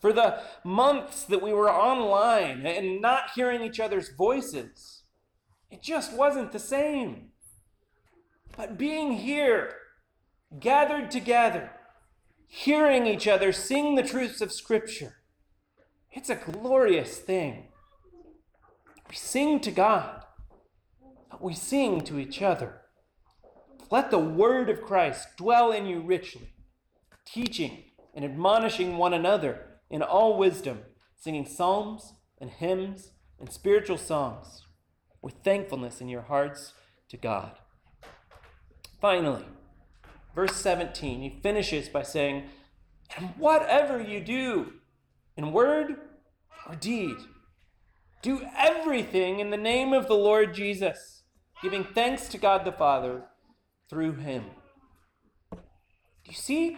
For 0.00 0.12
the 0.12 0.42
months 0.64 1.24
that 1.24 1.42
we 1.42 1.52
were 1.52 1.70
online 1.70 2.66
and 2.66 3.00
not 3.00 3.30
hearing 3.34 3.62
each 3.62 3.80
other's 3.80 4.10
voices, 4.10 5.02
it 5.70 5.82
just 5.82 6.16
wasn't 6.16 6.52
the 6.52 6.58
same. 6.58 7.31
But 8.56 8.76
being 8.78 9.12
here, 9.12 9.74
gathered 10.60 11.10
together, 11.10 11.70
hearing 12.46 13.06
each 13.06 13.26
other 13.26 13.52
sing 13.52 13.94
the 13.94 14.02
truths 14.02 14.40
of 14.40 14.52
Scripture, 14.52 15.16
it's 16.10 16.28
a 16.28 16.34
glorious 16.34 17.18
thing. 17.18 17.68
We 19.08 19.14
sing 19.14 19.60
to 19.60 19.70
God, 19.70 20.24
but 21.30 21.42
we 21.42 21.54
sing 21.54 22.02
to 22.02 22.18
each 22.18 22.42
other. 22.42 22.82
Let 23.90 24.10
the 24.10 24.18
word 24.18 24.68
of 24.68 24.82
Christ 24.82 25.28
dwell 25.36 25.72
in 25.72 25.86
you 25.86 26.00
richly, 26.00 26.54
teaching 27.26 27.84
and 28.14 28.24
admonishing 28.24 28.98
one 28.98 29.14
another 29.14 29.78
in 29.90 30.02
all 30.02 30.36
wisdom, 30.38 30.80
singing 31.16 31.46
psalms 31.46 32.12
and 32.38 32.50
hymns 32.50 33.12
and 33.38 33.50
spiritual 33.50 33.98
songs 33.98 34.66
with 35.22 35.34
thankfulness 35.44 36.00
in 36.00 36.08
your 36.08 36.22
hearts 36.22 36.74
to 37.08 37.16
God. 37.16 37.58
Finally, 39.02 39.44
verse 40.32 40.54
17, 40.54 41.22
he 41.22 41.40
finishes 41.42 41.88
by 41.88 42.04
saying, 42.04 42.44
And 43.16 43.30
whatever 43.36 44.00
you 44.00 44.20
do, 44.20 44.74
in 45.36 45.52
word 45.52 45.96
or 46.68 46.76
deed, 46.76 47.16
do 48.22 48.42
everything 48.56 49.40
in 49.40 49.50
the 49.50 49.56
name 49.56 49.92
of 49.92 50.06
the 50.06 50.14
Lord 50.14 50.54
Jesus, 50.54 51.24
giving 51.60 51.82
thanks 51.82 52.28
to 52.28 52.38
God 52.38 52.64
the 52.64 52.70
Father 52.70 53.24
through 53.90 54.12
him. 54.12 54.44
Do 55.50 55.58
you 56.26 56.34
see 56.34 56.76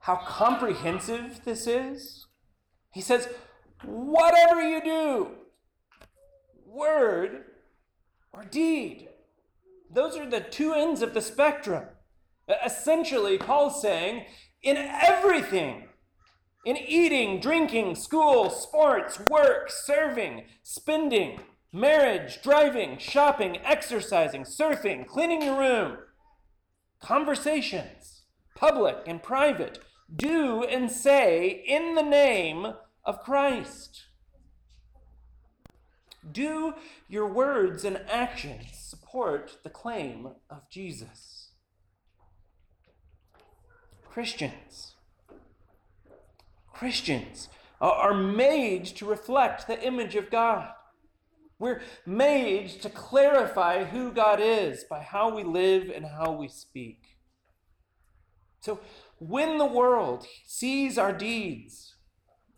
how 0.00 0.16
comprehensive 0.16 1.40
this 1.46 1.66
is? 1.66 2.26
He 2.92 3.00
says, 3.00 3.30
Whatever 3.82 4.60
you 4.60 4.84
do, 4.84 5.30
word 6.66 7.44
or 8.30 8.44
deed, 8.44 9.08
those 9.92 10.16
are 10.16 10.28
the 10.28 10.40
two 10.40 10.72
ends 10.72 11.02
of 11.02 11.14
the 11.14 11.20
spectrum. 11.20 11.84
Essentially, 12.64 13.38
Paul's 13.38 13.80
saying, 13.80 14.24
in 14.62 14.76
everything, 14.76 15.88
in 16.64 16.76
eating, 16.76 17.40
drinking, 17.40 17.96
school, 17.96 18.50
sports, 18.50 19.18
work, 19.20 19.70
serving, 19.70 20.44
spending, 20.62 21.40
marriage, 21.72 22.40
driving, 22.42 22.98
shopping, 22.98 23.58
exercising, 23.64 24.44
surfing, 24.44 25.06
cleaning 25.06 25.42
your 25.42 25.58
room, 25.58 25.96
conversations, 27.00 28.22
public 28.54 28.96
and 29.06 29.22
private, 29.22 29.78
do 30.14 30.62
and 30.64 30.90
say 30.90 31.64
in 31.66 31.94
the 31.94 32.02
name 32.02 32.74
of 33.04 33.20
Christ. 33.20 34.04
Do 36.30 36.74
your 37.08 37.26
words 37.26 37.84
and 37.84 38.00
actions 38.08 38.94
support 39.12 39.58
the 39.62 39.70
claim 39.70 40.26
of 40.48 40.70
Jesus? 40.70 41.50
Christians, 44.08 44.94
Christians 46.72 47.48
are 47.78 48.14
made 48.14 48.86
to 48.86 49.04
reflect 49.04 49.66
the 49.66 49.82
image 49.86 50.14
of 50.14 50.30
God. 50.30 50.70
We're 51.58 51.82
made 52.06 52.80
to 52.80 52.88
clarify 52.88 53.84
who 53.84 54.12
God 54.12 54.40
is 54.40 54.84
by 54.88 55.00
how 55.00 55.34
we 55.34 55.42
live 55.42 55.90
and 55.94 56.06
how 56.06 56.32
we 56.32 56.48
speak. 56.48 57.18
So 58.60 58.80
when 59.18 59.58
the 59.58 59.66
world 59.66 60.26
sees 60.46 60.96
our 60.96 61.12
deeds 61.12 61.96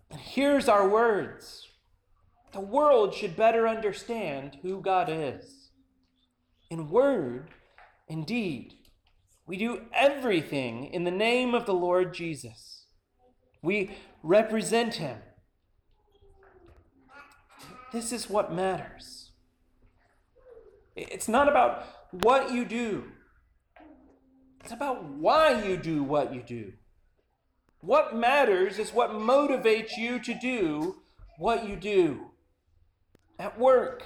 and 0.08 0.20
hears 0.20 0.68
our 0.68 0.88
words, 0.88 1.68
the 2.52 2.60
world 2.60 3.12
should 3.12 3.36
better 3.36 3.66
understand 3.66 4.58
who 4.62 4.80
God 4.80 5.08
is. 5.10 5.63
In 6.74 6.90
word 6.90 7.50
and 8.08 8.26
deed, 8.26 8.74
we 9.46 9.56
do 9.56 9.82
everything 9.92 10.86
in 10.86 11.04
the 11.04 11.10
name 11.12 11.54
of 11.54 11.66
the 11.66 11.72
Lord 11.72 12.12
Jesus. 12.12 12.86
We 13.62 13.92
represent 14.24 14.96
him. 14.96 15.18
This 17.92 18.10
is 18.10 18.28
what 18.28 18.52
matters. 18.52 19.30
It's 20.96 21.28
not 21.28 21.48
about 21.48 21.86
what 22.10 22.50
you 22.50 22.64
do, 22.64 23.04
it's 24.58 24.72
about 24.72 25.04
why 25.04 25.64
you 25.64 25.76
do 25.76 26.02
what 26.02 26.34
you 26.34 26.42
do. 26.42 26.72
What 27.82 28.16
matters 28.16 28.80
is 28.80 28.92
what 28.92 29.10
motivates 29.10 29.96
you 29.96 30.18
to 30.18 30.34
do 30.34 30.96
what 31.38 31.68
you 31.68 31.76
do 31.76 32.32
at 33.38 33.60
work. 33.60 34.02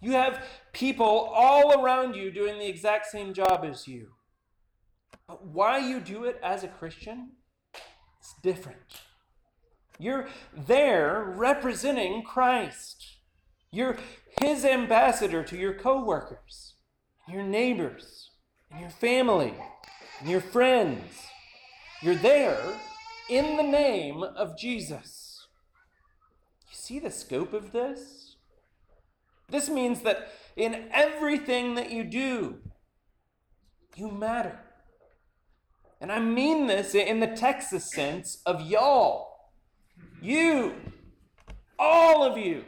You 0.00 0.12
have 0.12 0.44
people 0.72 1.04
all 1.34 1.82
around 1.82 2.14
you 2.14 2.30
doing 2.30 2.58
the 2.58 2.68
exact 2.68 3.06
same 3.06 3.34
job 3.34 3.64
as 3.64 3.88
you. 3.88 4.12
But 5.26 5.44
why 5.46 5.78
you 5.78 6.00
do 6.00 6.24
it 6.24 6.38
as 6.42 6.64
a 6.64 6.68
Christian, 6.68 7.32
it's 8.20 8.34
different. 8.42 9.02
You're 9.98 10.28
there 10.56 11.24
representing 11.36 12.22
Christ. 12.22 13.18
You're 13.70 13.98
his 14.40 14.64
ambassador 14.64 15.42
to 15.44 15.56
your 15.56 15.74
coworkers, 15.74 16.74
your 17.28 17.42
neighbors, 17.42 18.30
and 18.70 18.80
your 18.80 18.90
family, 18.90 19.54
and 20.20 20.30
your 20.30 20.40
friends. 20.40 21.26
You're 22.02 22.14
there 22.14 22.60
in 23.28 23.56
the 23.56 23.62
name 23.62 24.22
of 24.22 24.56
Jesus 24.56 25.46
You 26.70 26.76
see 26.76 26.98
the 26.98 27.10
scope 27.10 27.52
of 27.52 27.72
this? 27.72 28.27
This 29.50 29.68
means 29.68 30.00
that 30.02 30.28
in 30.56 30.88
everything 30.92 31.74
that 31.76 31.90
you 31.90 32.04
do, 32.04 32.58
you 33.96 34.10
matter. 34.10 34.60
And 36.00 36.12
I 36.12 36.20
mean 36.20 36.66
this 36.66 36.94
in 36.94 37.20
the 37.20 37.26
Texas 37.26 37.90
sense 37.90 38.42
of 38.46 38.68
y'all. 38.68 39.50
You. 40.20 40.74
All 41.78 42.24
of 42.24 42.36
you. 42.36 42.64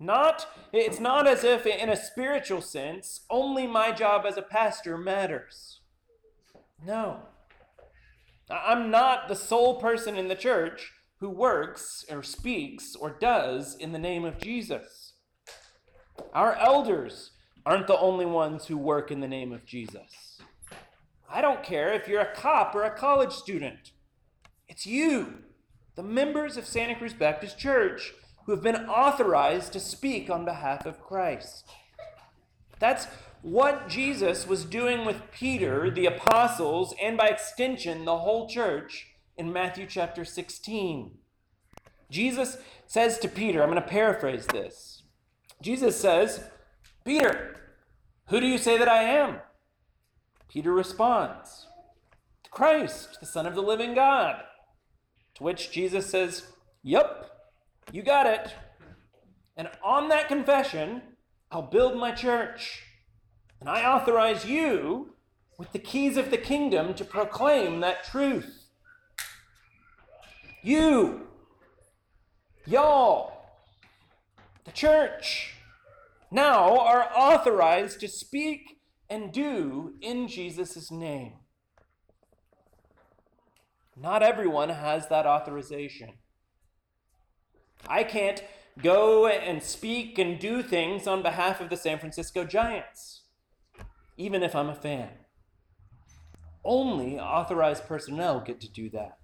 Not, 0.00 0.46
it's 0.72 1.00
not 1.00 1.26
as 1.26 1.44
if 1.44 1.66
in 1.66 1.88
a 1.88 1.96
spiritual 1.96 2.60
sense, 2.60 3.24
only 3.30 3.66
my 3.66 3.92
job 3.92 4.24
as 4.26 4.36
a 4.36 4.42
pastor 4.42 4.98
matters. 4.98 5.80
No. 6.84 7.20
I'm 8.50 8.90
not 8.90 9.28
the 9.28 9.36
sole 9.36 9.80
person 9.80 10.16
in 10.16 10.28
the 10.28 10.34
church 10.34 10.92
who 11.20 11.30
works 11.30 12.04
or 12.10 12.22
speaks 12.22 12.94
or 12.96 13.16
does 13.18 13.76
in 13.76 13.92
the 13.92 13.98
name 13.98 14.24
of 14.24 14.38
Jesus. 14.38 15.03
Our 16.32 16.54
elders 16.56 17.30
aren't 17.66 17.86
the 17.86 17.98
only 17.98 18.26
ones 18.26 18.66
who 18.66 18.76
work 18.76 19.10
in 19.10 19.20
the 19.20 19.28
name 19.28 19.52
of 19.52 19.64
Jesus. 19.64 20.40
I 21.30 21.40
don't 21.40 21.62
care 21.62 21.92
if 21.92 22.06
you're 22.06 22.20
a 22.20 22.34
cop 22.34 22.74
or 22.74 22.84
a 22.84 22.96
college 22.96 23.32
student. 23.32 23.92
It's 24.68 24.86
you, 24.86 25.38
the 25.96 26.02
members 26.02 26.56
of 26.56 26.66
Santa 26.66 26.94
Cruz 26.94 27.14
Baptist 27.14 27.58
Church, 27.58 28.14
who 28.44 28.52
have 28.52 28.62
been 28.62 28.86
authorized 28.86 29.72
to 29.72 29.80
speak 29.80 30.28
on 30.30 30.44
behalf 30.44 30.86
of 30.86 31.02
Christ. 31.02 31.64
That's 32.78 33.06
what 33.42 33.88
Jesus 33.88 34.46
was 34.46 34.64
doing 34.64 35.04
with 35.04 35.30
Peter, 35.32 35.90
the 35.90 36.06
apostles, 36.06 36.94
and 37.02 37.16
by 37.16 37.26
extension, 37.26 38.04
the 38.04 38.18
whole 38.18 38.48
church 38.48 39.08
in 39.36 39.52
Matthew 39.52 39.86
chapter 39.86 40.24
16. 40.24 41.18
Jesus 42.10 42.58
says 42.86 43.18
to 43.18 43.28
Peter, 43.28 43.62
I'm 43.62 43.70
going 43.70 43.82
to 43.82 43.88
paraphrase 43.88 44.46
this. 44.46 44.93
Jesus 45.64 45.98
says, 45.98 46.44
Peter, 47.06 47.56
who 48.28 48.38
do 48.38 48.46
you 48.46 48.58
say 48.58 48.76
that 48.76 48.86
I 48.86 49.02
am? 49.04 49.38
Peter 50.46 50.70
responds, 50.70 51.68
Christ, 52.50 53.16
the 53.18 53.24
Son 53.24 53.46
of 53.46 53.54
the 53.54 53.62
living 53.62 53.94
God. 53.94 54.42
To 55.36 55.42
which 55.42 55.72
Jesus 55.72 56.10
says, 56.10 56.48
Yep, 56.82 57.30
you 57.92 58.02
got 58.02 58.26
it. 58.26 58.54
And 59.56 59.70
on 59.82 60.10
that 60.10 60.28
confession, 60.28 61.00
I'll 61.50 61.62
build 61.62 61.96
my 61.96 62.12
church. 62.12 62.82
And 63.58 63.66
I 63.66 63.90
authorize 63.90 64.44
you 64.44 65.14
with 65.56 65.72
the 65.72 65.78
keys 65.78 66.18
of 66.18 66.30
the 66.30 66.36
kingdom 66.36 66.92
to 66.92 67.06
proclaim 67.06 67.80
that 67.80 68.04
truth. 68.04 68.66
You, 70.62 71.26
y'all, 72.66 73.32
the 74.66 74.72
church, 74.72 75.53
now 76.34 76.78
are 76.78 77.08
authorized 77.14 78.00
to 78.00 78.08
speak 78.08 78.78
and 79.08 79.32
do 79.32 79.94
in 80.00 80.26
Jesus' 80.26 80.90
name. 80.90 81.34
Not 83.96 84.22
everyone 84.22 84.70
has 84.70 85.08
that 85.08 85.26
authorization. 85.26 86.14
I 87.88 88.02
can't 88.02 88.42
go 88.82 89.28
and 89.28 89.62
speak 89.62 90.18
and 90.18 90.38
do 90.38 90.62
things 90.62 91.06
on 91.06 91.22
behalf 91.22 91.60
of 91.60 91.70
the 91.70 91.76
San 91.76 91.98
Francisco 91.98 92.44
Giants, 92.44 93.22
even 94.16 94.42
if 94.42 94.56
I'm 94.56 94.68
a 94.68 94.74
fan. 94.74 95.10
Only 96.64 97.20
authorized 97.20 97.86
personnel 97.86 98.40
get 98.40 98.60
to 98.62 98.68
do 98.68 98.90
that. 98.90 99.18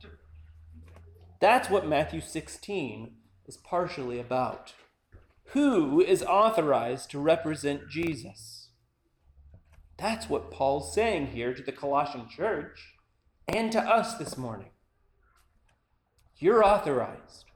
That's 1.41 1.69
what 1.69 1.89
Matthew 1.89 2.21
16 2.21 3.15
is 3.47 3.57
partially 3.57 4.21
about. 4.21 4.75
Who 5.53 6.01
is 6.01 6.23
authorized 6.23 7.11
to 7.11 7.19
represent 7.19 7.89
Jesus? 7.89 8.69
That's 9.99 10.29
what 10.29 10.53
Paul's 10.53 10.95
saying 10.95 11.29
here 11.29 11.53
to 11.55 11.63
the 11.63 11.73
Colossian 11.73 12.29
church 12.29 12.95
and 13.49 13.73
to 13.73 13.81
us 13.81 14.15
this 14.17 14.39
morning. 14.39 14.71
You're 16.39 16.65
authorized. 16.65 17.47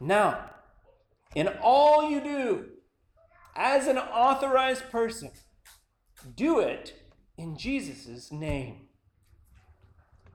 Now, 0.00 0.50
in 1.34 1.48
all 1.60 2.08
you 2.08 2.20
do, 2.20 2.66
as 3.56 3.88
an 3.88 3.98
authorized 3.98 4.90
person, 4.90 5.32
do 6.36 6.60
it 6.60 6.94
in 7.36 7.58
Jesus' 7.58 8.30
name. 8.30 8.86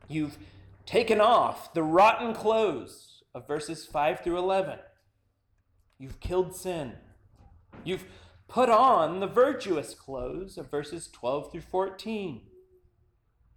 You've 0.10 0.38
taken 0.86 1.22
off 1.22 1.74
the 1.74 1.84
rotten 1.84 2.34
clothes 2.34 3.24
of 3.34 3.48
verses 3.48 3.86
5 3.86 4.20
through 4.20 4.38
11. 4.38 4.80
You've 6.00 6.20
killed 6.20 6.56
sin. 6.56 6.94
You've 7.84 8.06
put 8.48 8.70
on 8.70 9.20
the 9.20 9.28
virtuous 9.28 9.94
clothes 9.94 10.58
of 10.58 10.72
verses 10.72 11.10
12 11.12 11.52
through 11.52 11.62
14. 11.62 12.42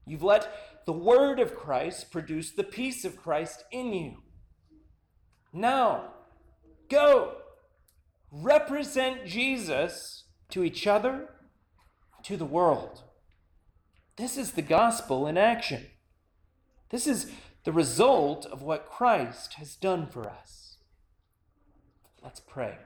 You've 0.06 0.22
let 0.22 0.84
the 0.86 0.92
word 0.92 1.38
of 1.38 1.54
Christ 1.54 2.10
produce 2.10 2.50
the 2.50 2.64
peace 2.64 3.04
of 3.04 3.16
Christ 3.16 3.64
in 3.70 3.92
you. 3.92 4.16
Now, 5.52 6.14
go 6.88 7.36
represent 8.32 9.26
Jesus 9.26 10.24
to 10.50 10.64
each 10.64 10.86
other, 10.86 11.28
to 12.24 12.36
the 12.36 12.44
world. 12.44 13.02
This 14.16 14.36
is 14.36 14.52
the 14.52 14.62
gospel 14.62 15.26
in 15.26 15.36
action. 15.38 15.86
This 16.90 17.06
is 17.06 17.30
the 17.64 17.72
result 17.72 18.46
of 18.46 18.62
what 18.62 18.88
Christ 18.88 19.54
has 19.54 19.76
done 19.76 20.06
for 20.06 20.28
us. 20.28 20.69
Let's 22.22 22.40
pray. 22.40 22.76